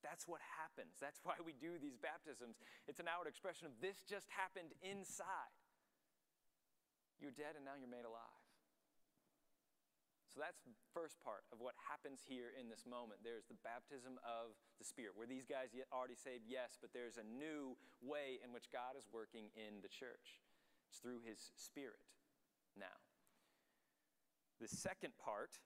[0.02, 0.98] That's what happens.
[0.98, 2.58] That's why we do these baptisms.
[2.90, 5.54] It's an outward expression of this just happened inside.
[7.22, 8.42] You're dead and now you're made alive.
[10.34, 13.20] So that's the first part of what happens here in this moment.
[13.20, 17.20] There's the baptism of the Spirit, where these guys yet already said yes, but there's
[17.20, 20.40] a new way in which God is working in the church.
[20.88, 22.00] It's through His Spirit.
[22.80, 22.96] Now,
[24.64, 25.60] the second part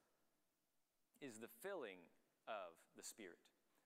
[1.21, 2.01] is the filling
[2.49, 3.37] of the Spirit.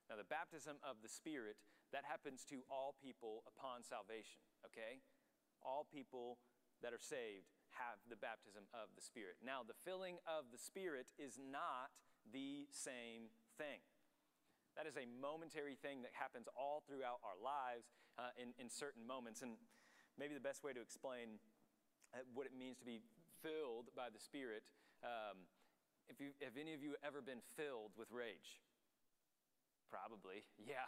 [0.10, 1.56] Now, the baptism of the Spirit,
[1.94, 5.06] that happens to all people upon salvation, okay?
[5.62, 6.42] All people
[6.82, 7.46] that are saved
[7.78, 9.38] have the baptism of the Spirit.
[9.46, 11.94] Now, the filling of the Spirit is not
[12.34, 13.86] the same thing.
[14.74, 19.06] That is a momentary thing that happens all throughout our lives uh, in, in certain
[19.06, 19.46] moments.
[19.46, 19.62] And
[20.18, 21.38] maybe the best way to explain
[22.16, 23.02] uh, what it means to be
[23.46, 24.66] filled by the Spirit
[25.04, 25.48] Um,
[26.10, 28.60] if you, have any of you have ever been filled with rage?
[29.90, 30.88] Probably, yeah.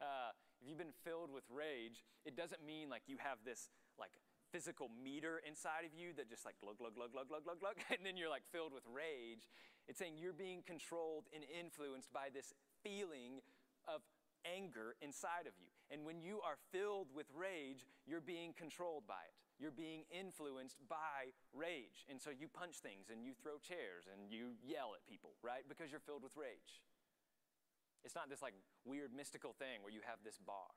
[0.00, 4.16] Uh, if you've been filled with rage, it doesn't mean like you have this like
[4.50, 7.76] physical meter inside of you that just like glug, glug, glug, glug, glug, glug, glug,
[7.92, 9.50] and then you're like filled with rage.
[9.88, 13.42] It's saying you're being controlled and influenced by this feeling
[13.88, 14.02] of
[14.46, 15.68] anger inside of you.
[15.90, 19.34] And when you are filled with rage, you're being controlled by it.
[19.58, 22.08] You're being influenced by rage.
[22.08, 25.68] And so you punch things and you throw chairs and you yell at people, right?
[25.68, 26.80] Because you're filled with rage.
[28.04, 30.72] It's not this like weird mystical thing where you have this bar.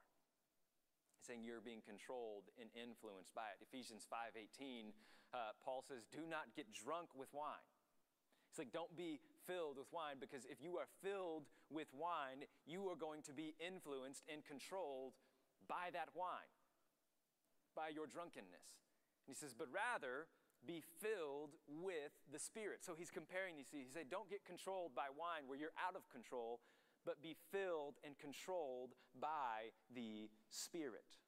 [1.20, 3.64] It's saying you're being controlled and influenced by it.
[3.64, 4.92] Ephesians 5:18,
[5.32, 7.68] uh, Paul says, "Do not get drunk with wine."
[8.54, 9.18] It's like don't be
[9.50, 13.56] filled with wine because if you are filled with wine, you are going to be
[13.58, 15.18] influenced and controlled
[15.66, 16.54] by that wine,
[17.74, 18.86] by your drunkenness.
[19.26, 20.30] And he says, but rather
[20.70, 22.86] be filled with the Spirit.
[22.86, 23.68] So he's comparing these.
[23.72, 26.62] He said, don't get controlled by wine where you're out of control,
[27.06, 31.20] but be filled and controlled by the Spirit.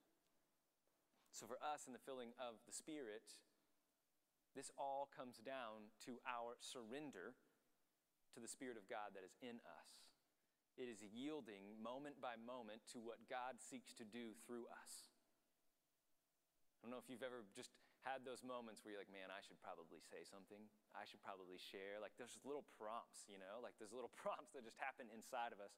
[1.32, 3.36] So, for us in the filling of the Spirit,
[4.56, 7.36] this all comes down to our surrender
[8.34, 10.16] to the Spirit of God that is in us.
[10.80, 15.12] It is yielding moment by moment to what God seeks to do through us.
[16.80, 17.72] I don't know if you've ever just
[18.06, 20.62] had those moments where you're like, man, I should probably say something.
[20.94, 21.98] I should probably share.
[21.98, 25.58] Like there's little prompts, you know, like there's little prompts that just happen inside of
[25.58, 25.74] us.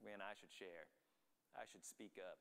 [0.00, 0.88] Man, I should share.
[1.52, 2.40] I should speak up.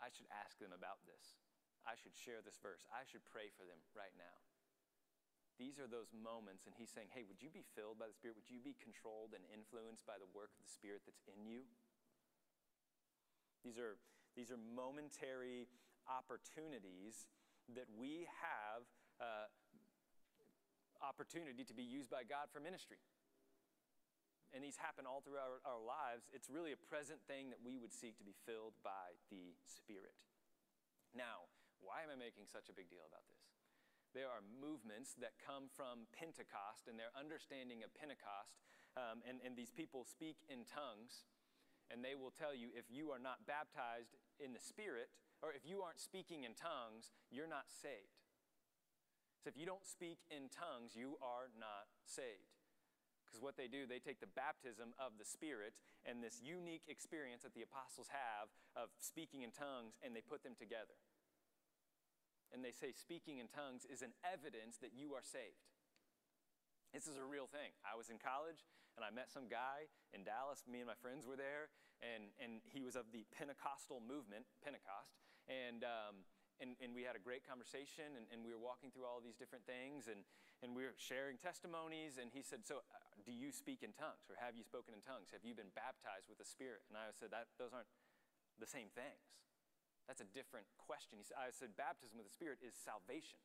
[0.00, 1.40] I should ask them about this.
[1.88, 2.84] I should share this verse.
[2.92, 4.36] I should pray for them right now.
[5.56, 8.36] These are those moments, and he's saying, Hey, would you be filled by the Spirit?
[8.40, 11.68] Would you be controlled and influenced by the work of the Spirit that's in you?
[13.60, 14.00] These are,
[14.32, 15.68] these are momentary
[16.08, 17.28] opportunities
[17.76, 18.82] that we have
[19.20, 19.46] uh,
[21.04, 23.00] opportunity to be used by God for ministry.
[24.50, 26.26] And these happen all through our, our lives.
[26.34, 30.26] It's really a present thing that we would seek to be filled by the Spirit.
[31.14, 31.46] Now,
[31.78, 33.46] why am I making such a big deal about this?
[34.10, 38.58] There are movements that come from Pentecost and their understanding of Pentecost,
[38.98, 41.30] um, and, and these people speak in tongues,
[41.94, 45.64] and they will tell you if you are not baptized in the Spirit, or if
[45.64, 48.20] you aren't speaking in tongues, you're not saved.
[49.40, 52.60] So if you don't speak in tongues, you are not saved.
[53.24, 57.46] Because what they do, they take the baptism of the Spirit and this unique experience
[57.46, 60.98] that the apostles have of speaking in tongues and they put them together.
[62.50, 65.62] And they say speaking in tongues is an evidence that you are saved.
[66.90, 67.70] This is a real thing.
[67.86, 68.66] I was in college
[68.98, 70.66] and I met some guy in Dallas.
[70.66, 71.70] Me and my friends were there,
[72.02, 75.29] and, and he was of the Pentecostal movement, Pentecost.
[75.50, 76.22] And, um,
[76.62, 79.34] and, and we had a great conversation, and, and we were walking through all these
[79.34, 80.22] different things, and,
[80.62, 82.22] and we were sharing testimonies.
[82.22, 85.02] And he said, So, uh, do you speak in tongues, or have you spoken in
[85.02, 85.34] tongues?
[85.34, 86.86] Have you been baptized with the Spirit?
[86.86, 87.90] And I said, that, Those aren't
[88.62, 89.26] the same things.
[90.06, 91.18] That's a different question.
[91.18, 93.42] He said, I said, Baptism with the Spirit is salvation.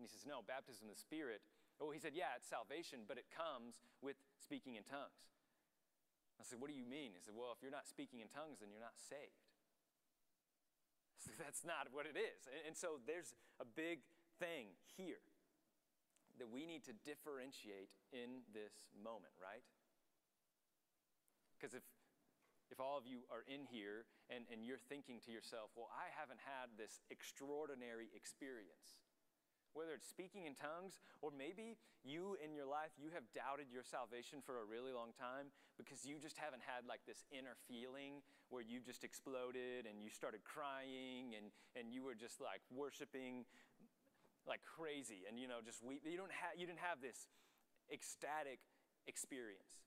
[0.00, 1.44] And he says, No, baptism with the Spirit.
[1.82, 5.36] Oh, he said, Yeah, it's salvation, but it comes with speaking in tongues.
[6.40, 7.12] I said, What do you mean?
[7.12, 9.43] He said, Well, if you're not speaking in tongues, then you're not saved.
[11.42, 12.48] That's not what it is.
[12.66, 14.04] And so there's a big
[14.38, 15.22] thing here
[16.38, 19.62] that we need to differentiate in this moment, right?
[21.54, 21.86] Because if,
[22.74, 26.10] if all of you are in here and, and you're thinking to yourself, well, I
[26.10, 29.04] haven't had this extraordinary experience
[29.74, 33.82] whether it's speaking in tongues, or maybe you in your life, you have doubted your
[33.82, 38.22] salvation for a really long time because you just haven't had like this inner feeling
[38.48, 43.44] where you just exploded and you started crying and, and you were just like worshiping
[44.46, 46.04] like crazy and you know just weep.
[46.04, 47.28] You, don't have, you didn't have this
[47.90, 48.60] ecstatic
[49.06, 49.84] experience.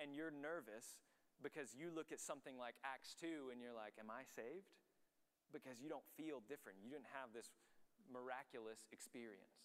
[0.00, 0.98] And you're nervous
[1.44, 4.72] because you look at something like Acts 2 and you're like, Am I saved?
[5.52, 6.80] Because you don't feel different.
[6.80, 7.52] You didn't have this
[8.08, 9.62] miraculous experience.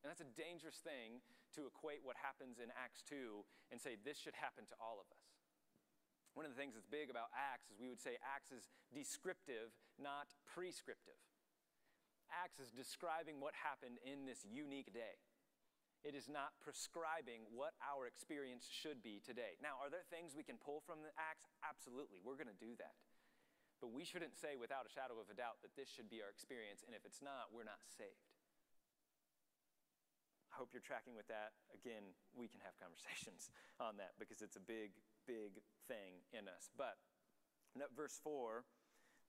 [0.00, 1.20] And that's a dangerous thing
[1.56, 5.08] to equate what happens in Acts 2 and say this should happen to all of
[5.12, 5.28] us.
[6.32, 9.74] One of the things that's big about Acts is we would say Acts is descriptive,
[9.98, 11.18] not prescriptive.
[12.30, 15.18] Acts is describing what happened in this unique day.
[16.06, 19.60] It is not prescribing what our experience should be today.
[19.60, 21.52] Now, are there things we can pull from the Acts?
[21.60, 22.24] Absolutely.
[22.24, 22.96] We're going to do that.
[23.80, 26.28] But we shouldn't say without a shadow of a doubt that this should be our
[26.28, 28.28] experience, and if it's not, we're not saved.
[30.52, 31.56] I hope you're tracking with that.
[31.72, 33.48] Again, we can have conversations
[33.80, 34.92] on that because it's a big,
[35.24, 36.68] big thing in us.
[36.76, 37.00] But
[37.96, 38.68] verse 4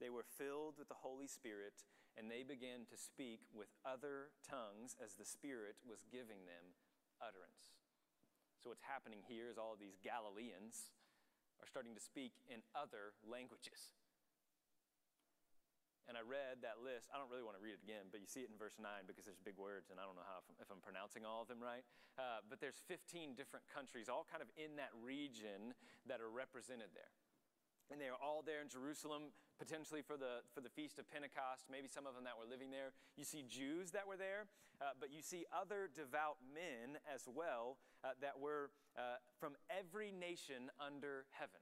[0.02, 1.86] they were filled with the Holy Spirit
[2.18, 6.74] and they began to speak with other tongues as the Spirit was giving them
[7.22, 7.78] utterance.
[8.60, 10.90] So, what's happening here is all of these Galileans
[11.62, 13.94] are starting to speak in other languages.
[16.10, 17.10] And I read that list.
[17.14, 18.88] I don't really want to read it again, but you see it in verse 9
[19.06, 21.62] because there's big words, and I don't know how if I'm, pronouncing all of them
[21.62, 21.86] right.
[22.18, 25.78] Uh, but there's 15 different countries, all kind of in that region,
[26.10, 27.14] that are represented there
[27.92, 31.68] and they are all there in Jerusalem, potentially for the, for the Feast of Pentecost,
[31.68, 32.96] maybe some of them that were living there.
[33.20, 34.48] You see Jews that were there,
[34.80, 40.16] uh, but you see other devout men as well uh, that were uh, from every
[40.16, 41.60] nation under heaven.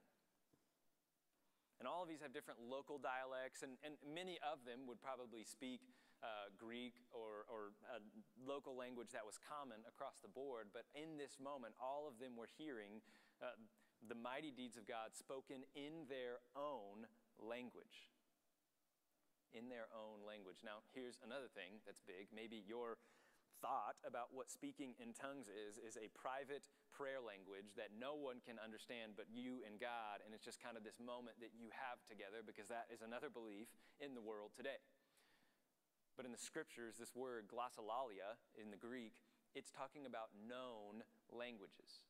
[1.80, 5.48] And all of these have different local dialects, and, and many of them would probably
[5.48, 5.80] speak
[6.20, 8.04] uh, Greek or, or a
[8.36, 10.68] local language that was common across the board.
[10.76, 13.00] But in this moment, all of them were hearing
[13.40, 13.56] uh,
[14.04, 17.08] the mighty deeds of God spoken in their own
[17.40, 18.12] language.
[19.56, 20.60] In their own language.
[20.60, 22.28] Now, here's another thing that's big.
[22.28, 23.00] Maybe your
[23.64, 26.64] thought about what speaking in tongues is is a private
[27.00, 30.76] prayer language that no one can understand but you and God and it's just kind
[30.76, 33.72] of this moment that you have together because that is another belief
[34.04, 34.84] in the world today.
[36.12, 39.16] But in the scriptures this word glossolalia in the Greek
[39.56, 41.00] it's talking about known
[41.32, 42.04] languages.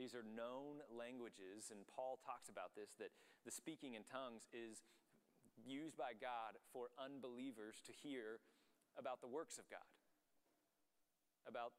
[0.00, 3.12] These are known languages, and Paul talks about this that
[3.44, 4.80] the speaking in tongues is
[5.60, 8.40] used by God for unbelievers to hear
[8.96, 9.84] about the works of God,
[11.44, 11.76] about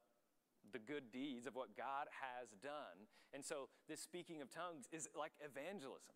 [0.69, 3.09] the good deeds of what God has done.
[3.33, 6.15] And so, this speaking of tongues is like evangelism.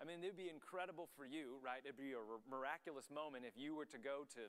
[0.00, 1.84] I mean, it would be incredible for you, right?
[1.84, 4.48] It'd be a miraculous moment if you were to go to,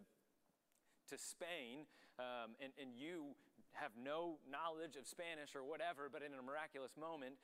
[1.11, 3.35] to Spain um, and, and you
[3.75, 7.35] have no knowledge of Spanish or whatever, but in a miraculous moment,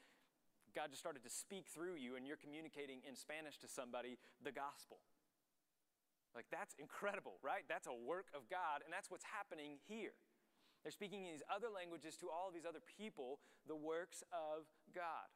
[0.71, 4.55] God just started to speak through you and you're communicating in Spanish to somebody the
[4.55, 5.03] gospel.
[6.36, 7.65] Like, that's incredible, right?
[7.67, 10.13] That's a work of God, and that's what's happening here.
[10.84, 14.69] They're speaking in these other languages to all of these other people, the works of
[14.93, 15.28] God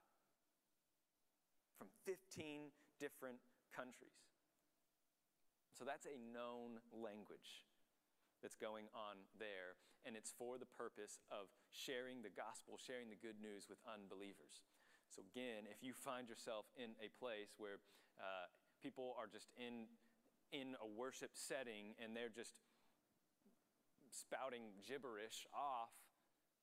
[1.82, 2.70] from 15
[3.02, 3.42] different
[3.74, 4.22] countries.
[5.74, 7.66] So that's a known language
[8.46, 13.18] that's going on there, and it's for the purpose of sharing the gospel, sharing the
[13.18, 14.62] good news with unbelievers.
[15.10, 17.82] So, again, if you find yourself in a place where
[18.22, 18.46] uh,
[18.78, 19.90] people are just in,
[20.54, 22.54] in a worship setting and they're just
[24.12, 25.96] spouting gibberish off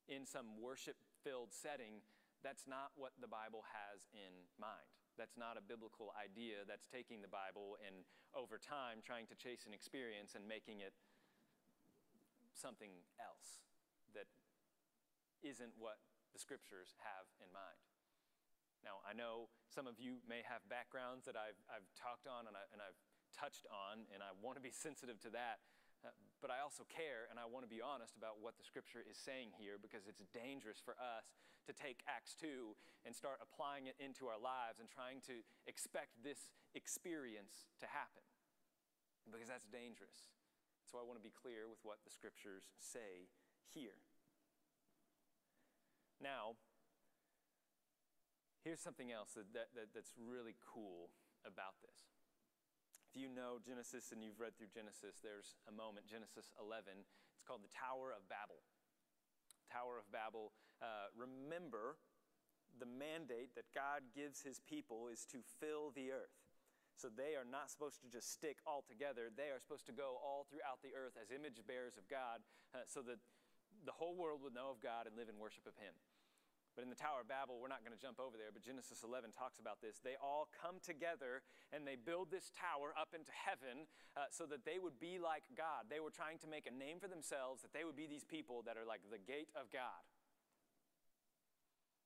[0.09, 2.05] in some worship filled setting,
[2.45, 4.89] that's not what the Bible has in mind.
[5.19, 9.67] That's not a biblical idea that's taking the Bible and over time trying to chase
[9.67, 10.95] an experience and making it
[12.55, 13.67] something else
[14.15, 14.31] that
[15.43, 15.99] isn't what
[16.31, 17.83] the scriptures have in mind.
[18.87, 22.55] Now, I know some of you may have backgrounds that I've, I've talked on and,
[22.55, 22.99] I, and I've
[23.35, 25.59] touched on, and I want to be sensitive to that.
[26.05, 29.03] Uh, but I also care and I want to be honest about what the scripture
[29.03, 31.35] is saying here because it's dangerous for us
[31.67, 32.75] to take Acts 2
[33.05, 38.23] and start applying it into our lives and trying to expect this experience to happen
[39.29, 40.31] because that's dangerous.
[40.89, 43.29] So I want to be clear with what the scriptures say
[43.69, 44.01] here.
[46.23, 46.57] Now,
[48.65, 51.13] here's something else that, that, that, that's really cool
[51.45, 52.18] about this.
[53.19, 57.03] You know Genesis and you've read through Genesis, there's a moment, Genesis 11.
[57.35, 58.63] It's called the Tower of Babel.
[59.67, 60.55] Tower of Babel.
[60.79, 61.99] Uh, remember,
[62.79, 66.39] the mandate that God gives his people is to fill the earth.
[66.95, 69.35] So they are not supposed to just stick all together.
[69.35, 72.87] They are supposed to go all throughout the earth as image bearers of God uh,
[72.87, 73.19] so that
[73.83, 75.95] the whole world would know of God and live in worship of Him.
[76.77, 79.03] But in the Tower of Babel, we're not going to jump over there, but Genesis
[79.03, 79.99] 11 talks about this.
[79.99, 81.43] They all come together
[81.75, 85.43] and they build this tower up into heaven uh, so that they would be like
[85.59, 85.91] God.
[85.91, 88.63] They were trying to make a name for themselves, that they would be these people
[88.69, 90.07] that are like the gate of God.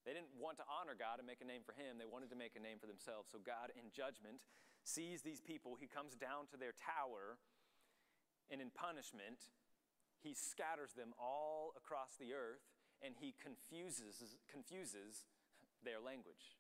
[0.03, 2.39] They didn't want to honor God and make a name for Him, they wanted to
[2.39, 3.31] make a name for themselves.
[3.31, 4.43] So God, in judgment,
[4.83, 7.39] sees these people, he comes down to their tower,
[8.51, 9.55] and in punishment,
[10.19, 12.67] he scatters them all across the earth
[13.03, 15.27] and he confuses, confuses
[15.83, 16.57] their language.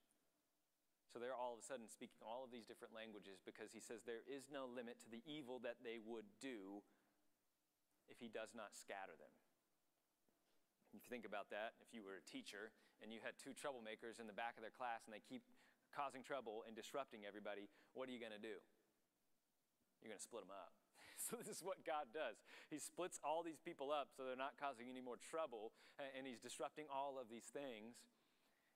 [1.14, 4.02] So they're all of a sudden speaking all of these different languages because he says
[4.02, 6.80] there is no limit to the evil that they would do
[8.08, 9.30] if he does not scatter them.
[10.88, 12.72] If you think about that, if you were a teacher
[13.04, 15.44] and you had two troublemakers in the back of their class and they keep
[15.92, 18.56] causing trouble and disrupting everybody, what are you going to do?
[20.00, 20.81] You're going to split them up.
[21.30, 22.42] So, this is what God does.
[22.66, 25.70] He splits all these people up so they're not causing any more trouble,
[26.02, 27.94] and He's disrupting all of these things.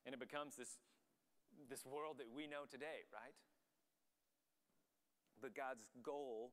[0.07, 0.79] And it becomes this,
[1.67, 3.35] this world that we know today, right?
[5.41, 6.51] but God's goal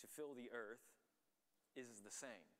[0.00, 0.82] to fill the earth
[1.76, 2.50] is the same.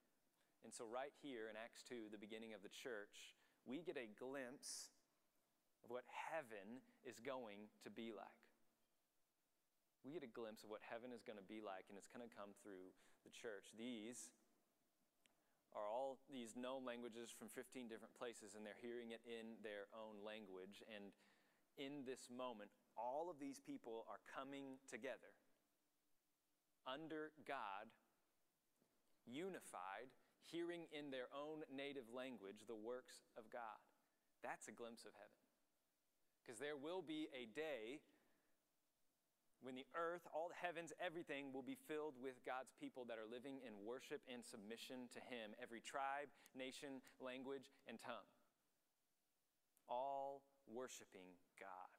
[0.64, 3.34] And so, right here in Acts 2, the beginning of the church,
[3.66, 4.94] we get a glimpse
[5.82, 8.51] of what heaven is going to be like.
[10.02, 12.26] We get a glimpse of what heaven is going to be like, and it's going
[12.26, 12.90] to come through
[13.22, 13.70] the church.
[13.78, 14.34] These
[15.72, 19.86] are all these known languages from 15 different places, and they're hearing it in their
[19.94, 20.82] own language.
[20.90, 21.14] And
[21.78, 25.32] in this moment, all of these people are coming together
[26.84, 27.88] under God,
[29.24, 30.10] unified,
[30.42, 33.80] hearing in their own native language the works of God.
[34.42, 35.40] That's a glimpse of heaven.
[36.42, 38.02] Because there will be a day
[39.62, 43.30] when the earth, all the heavens, everything will be filled with God's people that are
[43.30, 48.26] living in worship and submission to Him, every tribe, nation, language, and tongue.
[49.86, 51.90] All worshiping God.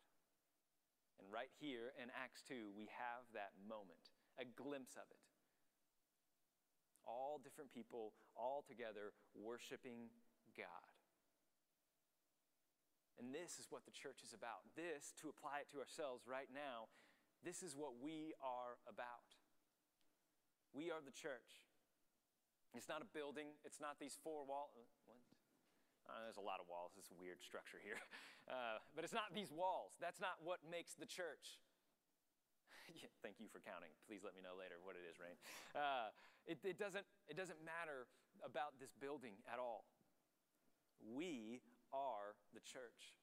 [1.15, 5.23] And right here in Acts 2, we have that moment, a glimpse of it.
[7.07, 10.11] All different people, all together, worshiping
[10.59, 10.87] God.
[13.15, 14.67] And this is what the church is about.
[14.75, 16.91] This, to apply it to ourselves right now,
[17.43, 19.27] this is what we are about.
[20.73, 21.63] We are the church.
[22.73, 24.97] It's not a building, it's not these four walls.
[26.03, 26.91] Uh, there's a lot of walls.
[26.99, 27.99] It's a weird structure here.
[28.43, 29.95] Uh, but it's not these walls.
[30.03, 31.63] That's not what makes the church.
[32.91, 33.95] yeah, thank you for counting.
[34.03, 35.39] Please let me know later what it is, Rain.
[35.71, 36.11] Uh,
[36.43, 38.11] it, it, doesn't, it doesn't matter
[38.43, 39.87] about this building at all.
[40.99, 41.63] We
[41.95, 43.15] are the church.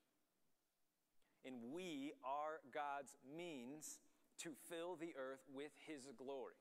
[1.44, 4.00] And we are God's means
[4.44, 6.58] to fill the earth with his glory.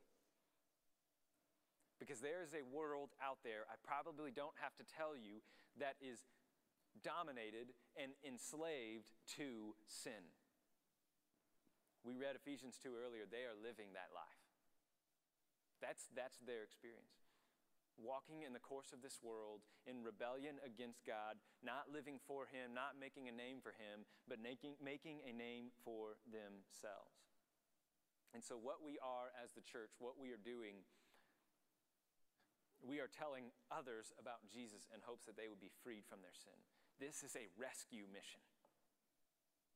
[1.99, 5.43] Because there is a world out there, I probably don't have to tell you,
[5.79, 6.23] that is
[7.03, 10.31] dominated and enslaved to sin.
[12.03, 14.43] We read Ephesians 2 earlier, they are living that life.
[15.83, 17.27] That's, that's their experience.
[17.99, 22.71] Walking in the course of this world in rebellion against God, not living for Him,
[22.71, 27.28] not making a name for Him, but making, making a name for themselves.
[28.33, 30.85] And so, what we are as the church, what we are doing,
[32.85, 36.35] we are telling others about Jesus in hopes that they would be freed from their
[36.35, 36.55] sin.
[37.01, 38.43] This is a rescue mission.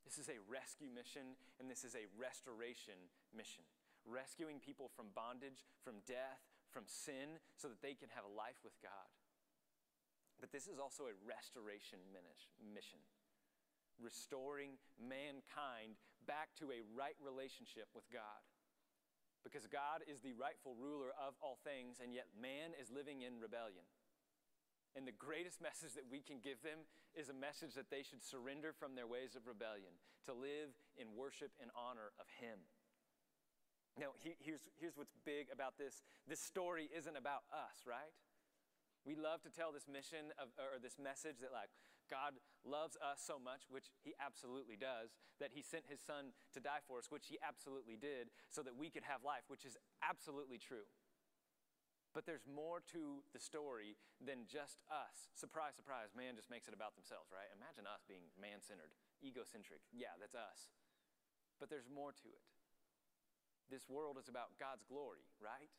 [0.06, 3.00] This is a rescue mission, and this is a restoration
[3.32, 3.64] mission.
[4.04, 8.60] Rescuing people from bondage, from death, from sin, so that they can have a life
[8.62, 9.10] with God.
[10.44, 12.04] But this is also a restoration
[12.60, 13.00] mission
[14.02, 18.42] restoring mankind back to a right relationship with God.
[19.44, 23.44] Because God is the rightful ruler of all things, and yet man is living in
[23.44, 23.84] rebellion.
[24.96, 28.24] And the greatest message that we can give them is a message that they should
[28.24, 29.94] surrender from their ways of rebellion,
[30.26, 32.64] to live in worship and honor of Him.
[33.94, 38.10] Now, here's, here's what's big about this this story isn't about us, right?
[39.06, 41.70] We love to tell this mission of, or this message that, like,
[42.14, 46.62] God loves us so much, which He absolutely does, that He sent His Son to
[46.62, 49.74] die for us, which He absolutely did, so that we could have life, which is
[50.06, 50.86] absolutely true.
[52.14, 55.34] But there's more to the story than just us.
[55.34, 57.50] Surprise, surprise, man just makes it about themselves, right?
[57.58, 58.94] Imagine us being man centered,
[59.26, 59.82] egocentric.
[59.90, 60.70] Yeah, that's us.
[61.58, 62.46] But there's more to it.
[63.74, 65.74] This world is about God's glory, right?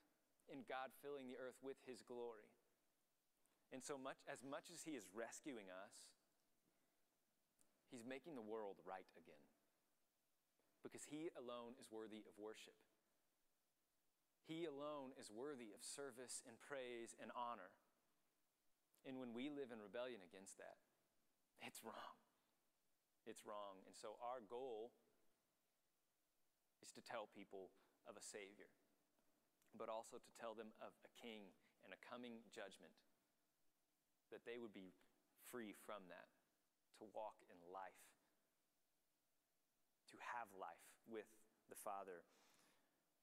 [0.51, 2.51] And God filling the earth with His glory.
[3.71, 6.14] And so much, as much as He is rescuing us,
[7.91, 9.45] He's making the world right again.
[10.83, 12.77] Because He alone is worthy of worship.
[14.45, 17.73] He alone is worthy of service and praise and honor.
[19.09, 20.77] And when we live in rebellion against that,
[21.65, 22.17] it's wrong.
[23.25, 23.81] It's wrong.
[23.89, 24.93] And so our goal
[26.85, 27.73] is to tell people
[28.05, 28.69] of a Savior,
[29.73, 32.93] but also to tell them of a King and a coming judgment,
[34.29, 34.93] that they would be
[35.49, 36.29] free from that
[37.01, 38.05] to walk in life,
[40.11, 41.29] to have life with
[41.69, 42.23] the Father,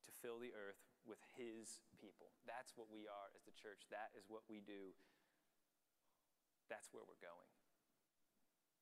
[0.08, 2.34] to fill the earth with His people.
[2.46, 3.88] That's what we are as the church.
[3.90, 4.94] That is what we do.
[6.70, 7.52] That's where we're going.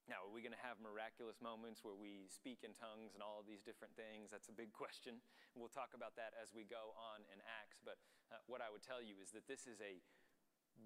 [0.10, 3.38] Now, are we going to have miraculous moments where we speak in tongues and all
[3.38, 4.34] of these different things?
[4.34, 5.22] That's a big question.
[5.54, 7.78] We'll talk about that as we go on in Acts.
[7.86, 8.02] But
[8.34, 10.02] uh, what I would tell you is that this is a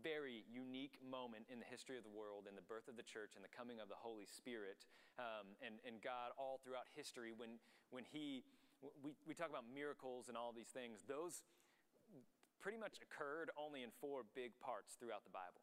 [0.02, 3.38] very unique moment in the history of the world, in the birth of the church,
[3.38, 4.88] and the coming of the Holy Spirit,
[5.20, 7.36] um, and, and God all throughout history.
[7.36, 7.62] When,
[7.94, 8.44] when He,
[8.82, 11.46] we, we talk about miracles and all these things, those
[12.64, 15.60] pretty much occurred only in four big parts throughout the Bible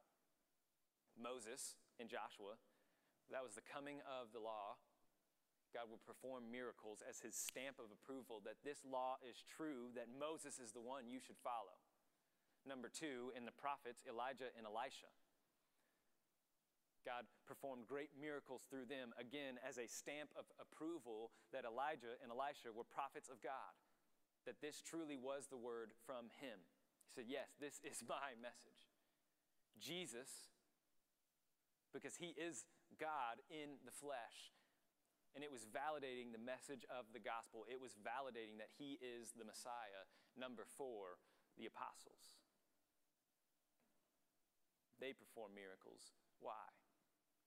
[1.16, 2.60] Moses and Joshua,
[3.32, 4.76] that was the coming of the law.
[5.70, 10.10] God will perform miracles as his stamp of approval that this law is true, that
[10.10, 11.78] Moses is the one you should follow.
[12.66, 15.08] Number two, in the prophets, Elijah and Elisha.
[17.04, 22.28] God performed great miracles through them, again, as a stamp of approval that Elijah and
[22.28, 23.72] Elisha were prophets of God,
[24.44, 26.60] that this truly was the word from him.
[27.08, 28.92] He said, Yes, this is my message.
[29.80, 30.52] Jesus,
[31.96, 32.68] because he is
[33.00, 34.52] God in the flesh,
[35.32, 37.64] and it was validating the message of the gospel.
[37.64, 40.04] It was validating that he is the Messiah.
[40.36, 41.22] Number four,
[41.56, 42.40] the apostles.
[45.00, 46.12] They perform miracles.
[46.38, 46.68] Why?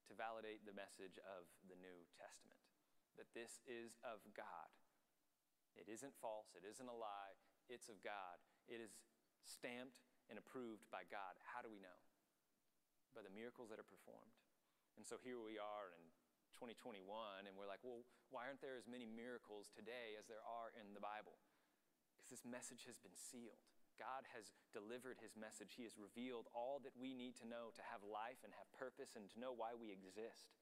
[0.09, 2.59] To validate the message of the New Testament
[3.17, 4.69] that this is of God.
[5.77, 7.37] It isn't false, it isn't a lie,
[7.69, 8.41] it's of God.
[8.69, 8.93] It is
[9.45, 11.37] stamped and approved by God.
[11.41, 11.99] How do we know?
[13.13, 14.33] By the miracles that are performed.
[14.97, 16.05] And so here we are in
[16.57, 17.05] 2021,
[17.49, 20.93] and we're like, well, why aren't there as many miracles today as there are in
[20.93, 21.41] the Bible?
[22.13, 23.65] Because this message has been sealed.
[23.99, 25.77] God has delivered his message.
[25.77, 29.13] He has revealed all that we need to know to have life and have purpose
[29.13, 30.53] and to know why we exist.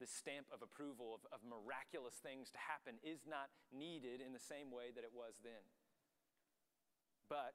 [0.00, 4.42] The stamp of approval of, of miraculous things to happen is not needed in the
[4.42, 5.62] same way that it was then.
[7.30, 7.54] But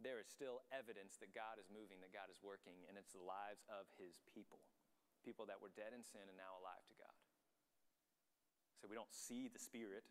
[0.00, 3.22] there is still evidence that God is moving, that God is working, and it's the
[3.22, 4.64] lives of his people.
[5.20, 7.16] People that were dead in sin and now alive to God.
[8.80, 10.08] So we don't see the Spirit,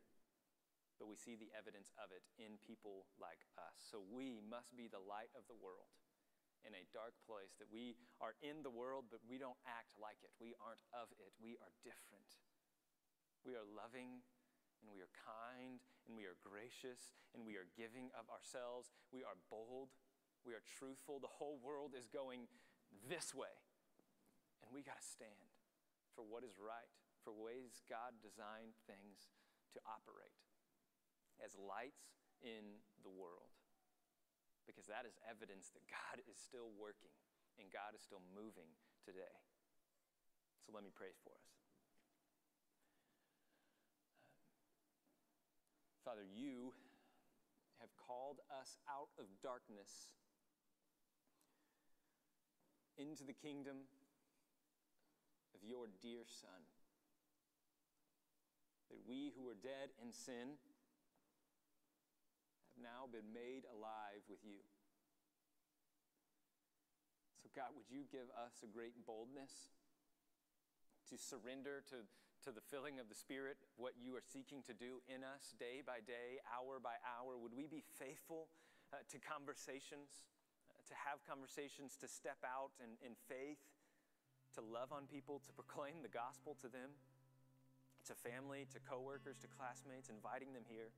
[1.00, 3.80] but we see the evidence of it in people like us.
[3.80, 5.88] So we must be the light of the world
[6.68, 10.20] in a dark place, that we are in the world, but we don't act like
[10.28, 10.32] it.
[10.43, 11.32] We aren't of it.
[11.39, 12.36] We are different.
[13.47, 14.20] We are loving
[14.84, 18.91] and we are kind and we are gracious and we are giving of ourselves.
[19.16, 19.95] We are bold.
[20.43, 21.24] We are truthful.
[21.24, 22.52] The whole world is going
[23.08, 23.56] this way.
[24.64, 25.56] And we got to stand
[26.12, 26.91] for what is right,
[27.24, 29.32] for ways God designed things
[29.72, 30.49] to operate
[31.44, 33.52] as lights in the world.
[34.68, 37.12] Because that is evidence that God is still working
[37.58, 38.70] and God is still moving
[39.02, 39.36] today.
[40.64, 41.50] So let me pray for us.
[46.06, 46.74] Father, you
[47.82, 50.16] have called us out of darkness
[52.98, 53.88] into the kingdom
[55.56, 56.62] of your dear Son.
[58.92, 60.60] That we who are dead in sin,
[62.80, 64.63] now been made alive with you.
[67.39, 69.71] So, God, would you give us a great boldness
[71.09, 72.05] to surrender to,
[72.45, 75.82] to the filling of the Spirit, what you are seeking to do in us day
[75.82, 77.36] by day, hour by hour?
[77.39, 78.51] Would we be faithful
[78.93, 80.30] uh, to conversations,
[80.69, 83.61] uh, to have conversations, to step out in, in faith,
[84.55, 86.93] to love on people, to proclaim the gospel to them,
[88.05, 90.93] to family, to coworkers, to classmates, inviting them here?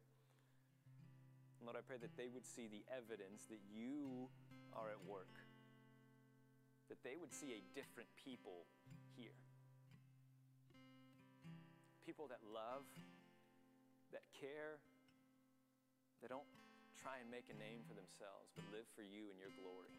[1.61, 4.27] Lord, I pray that they would see the evidence that you
[4.73, 5.29] are at work,
[6.89, 8.65] that they would see a different people
[9.13, 9.37] here.
[12.01, 12.83] People that love,
[14.09, 14.81] that care,
[16.25, 16.49] that don't
[16.97, 19.93] try and make a name for themselves, but live for you and your glory.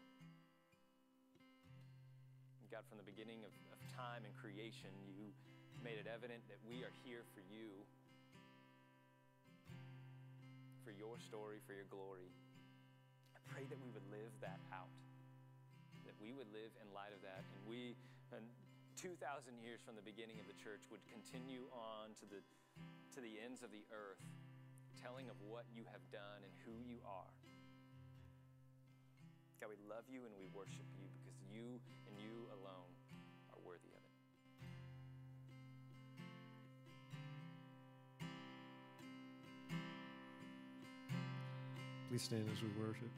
[2.73, 5.29] God, from the beginning of, of time and creation, you
[5.85, 7.85] made it evident that we are here for you
[10.83, 12.27] for your story, for your glory.
[13.33, 14.91] I pray that we would live that out,
[16.03, 17.95] that we would live in light of that, and we,
[18.35, 18.43] and
[18.99, 19.15] 2,000
[19.63, 22.39] years from the beginning of the church, would continue on to the,
[23.15, 24.21] to the ends of the earth,
[24.99, 27.33] telling of what you have done and who you are.
[29.63, 32.92] God, we love you and we worship you because you and you alone
[42.13, 43.09] Please stand as we worship.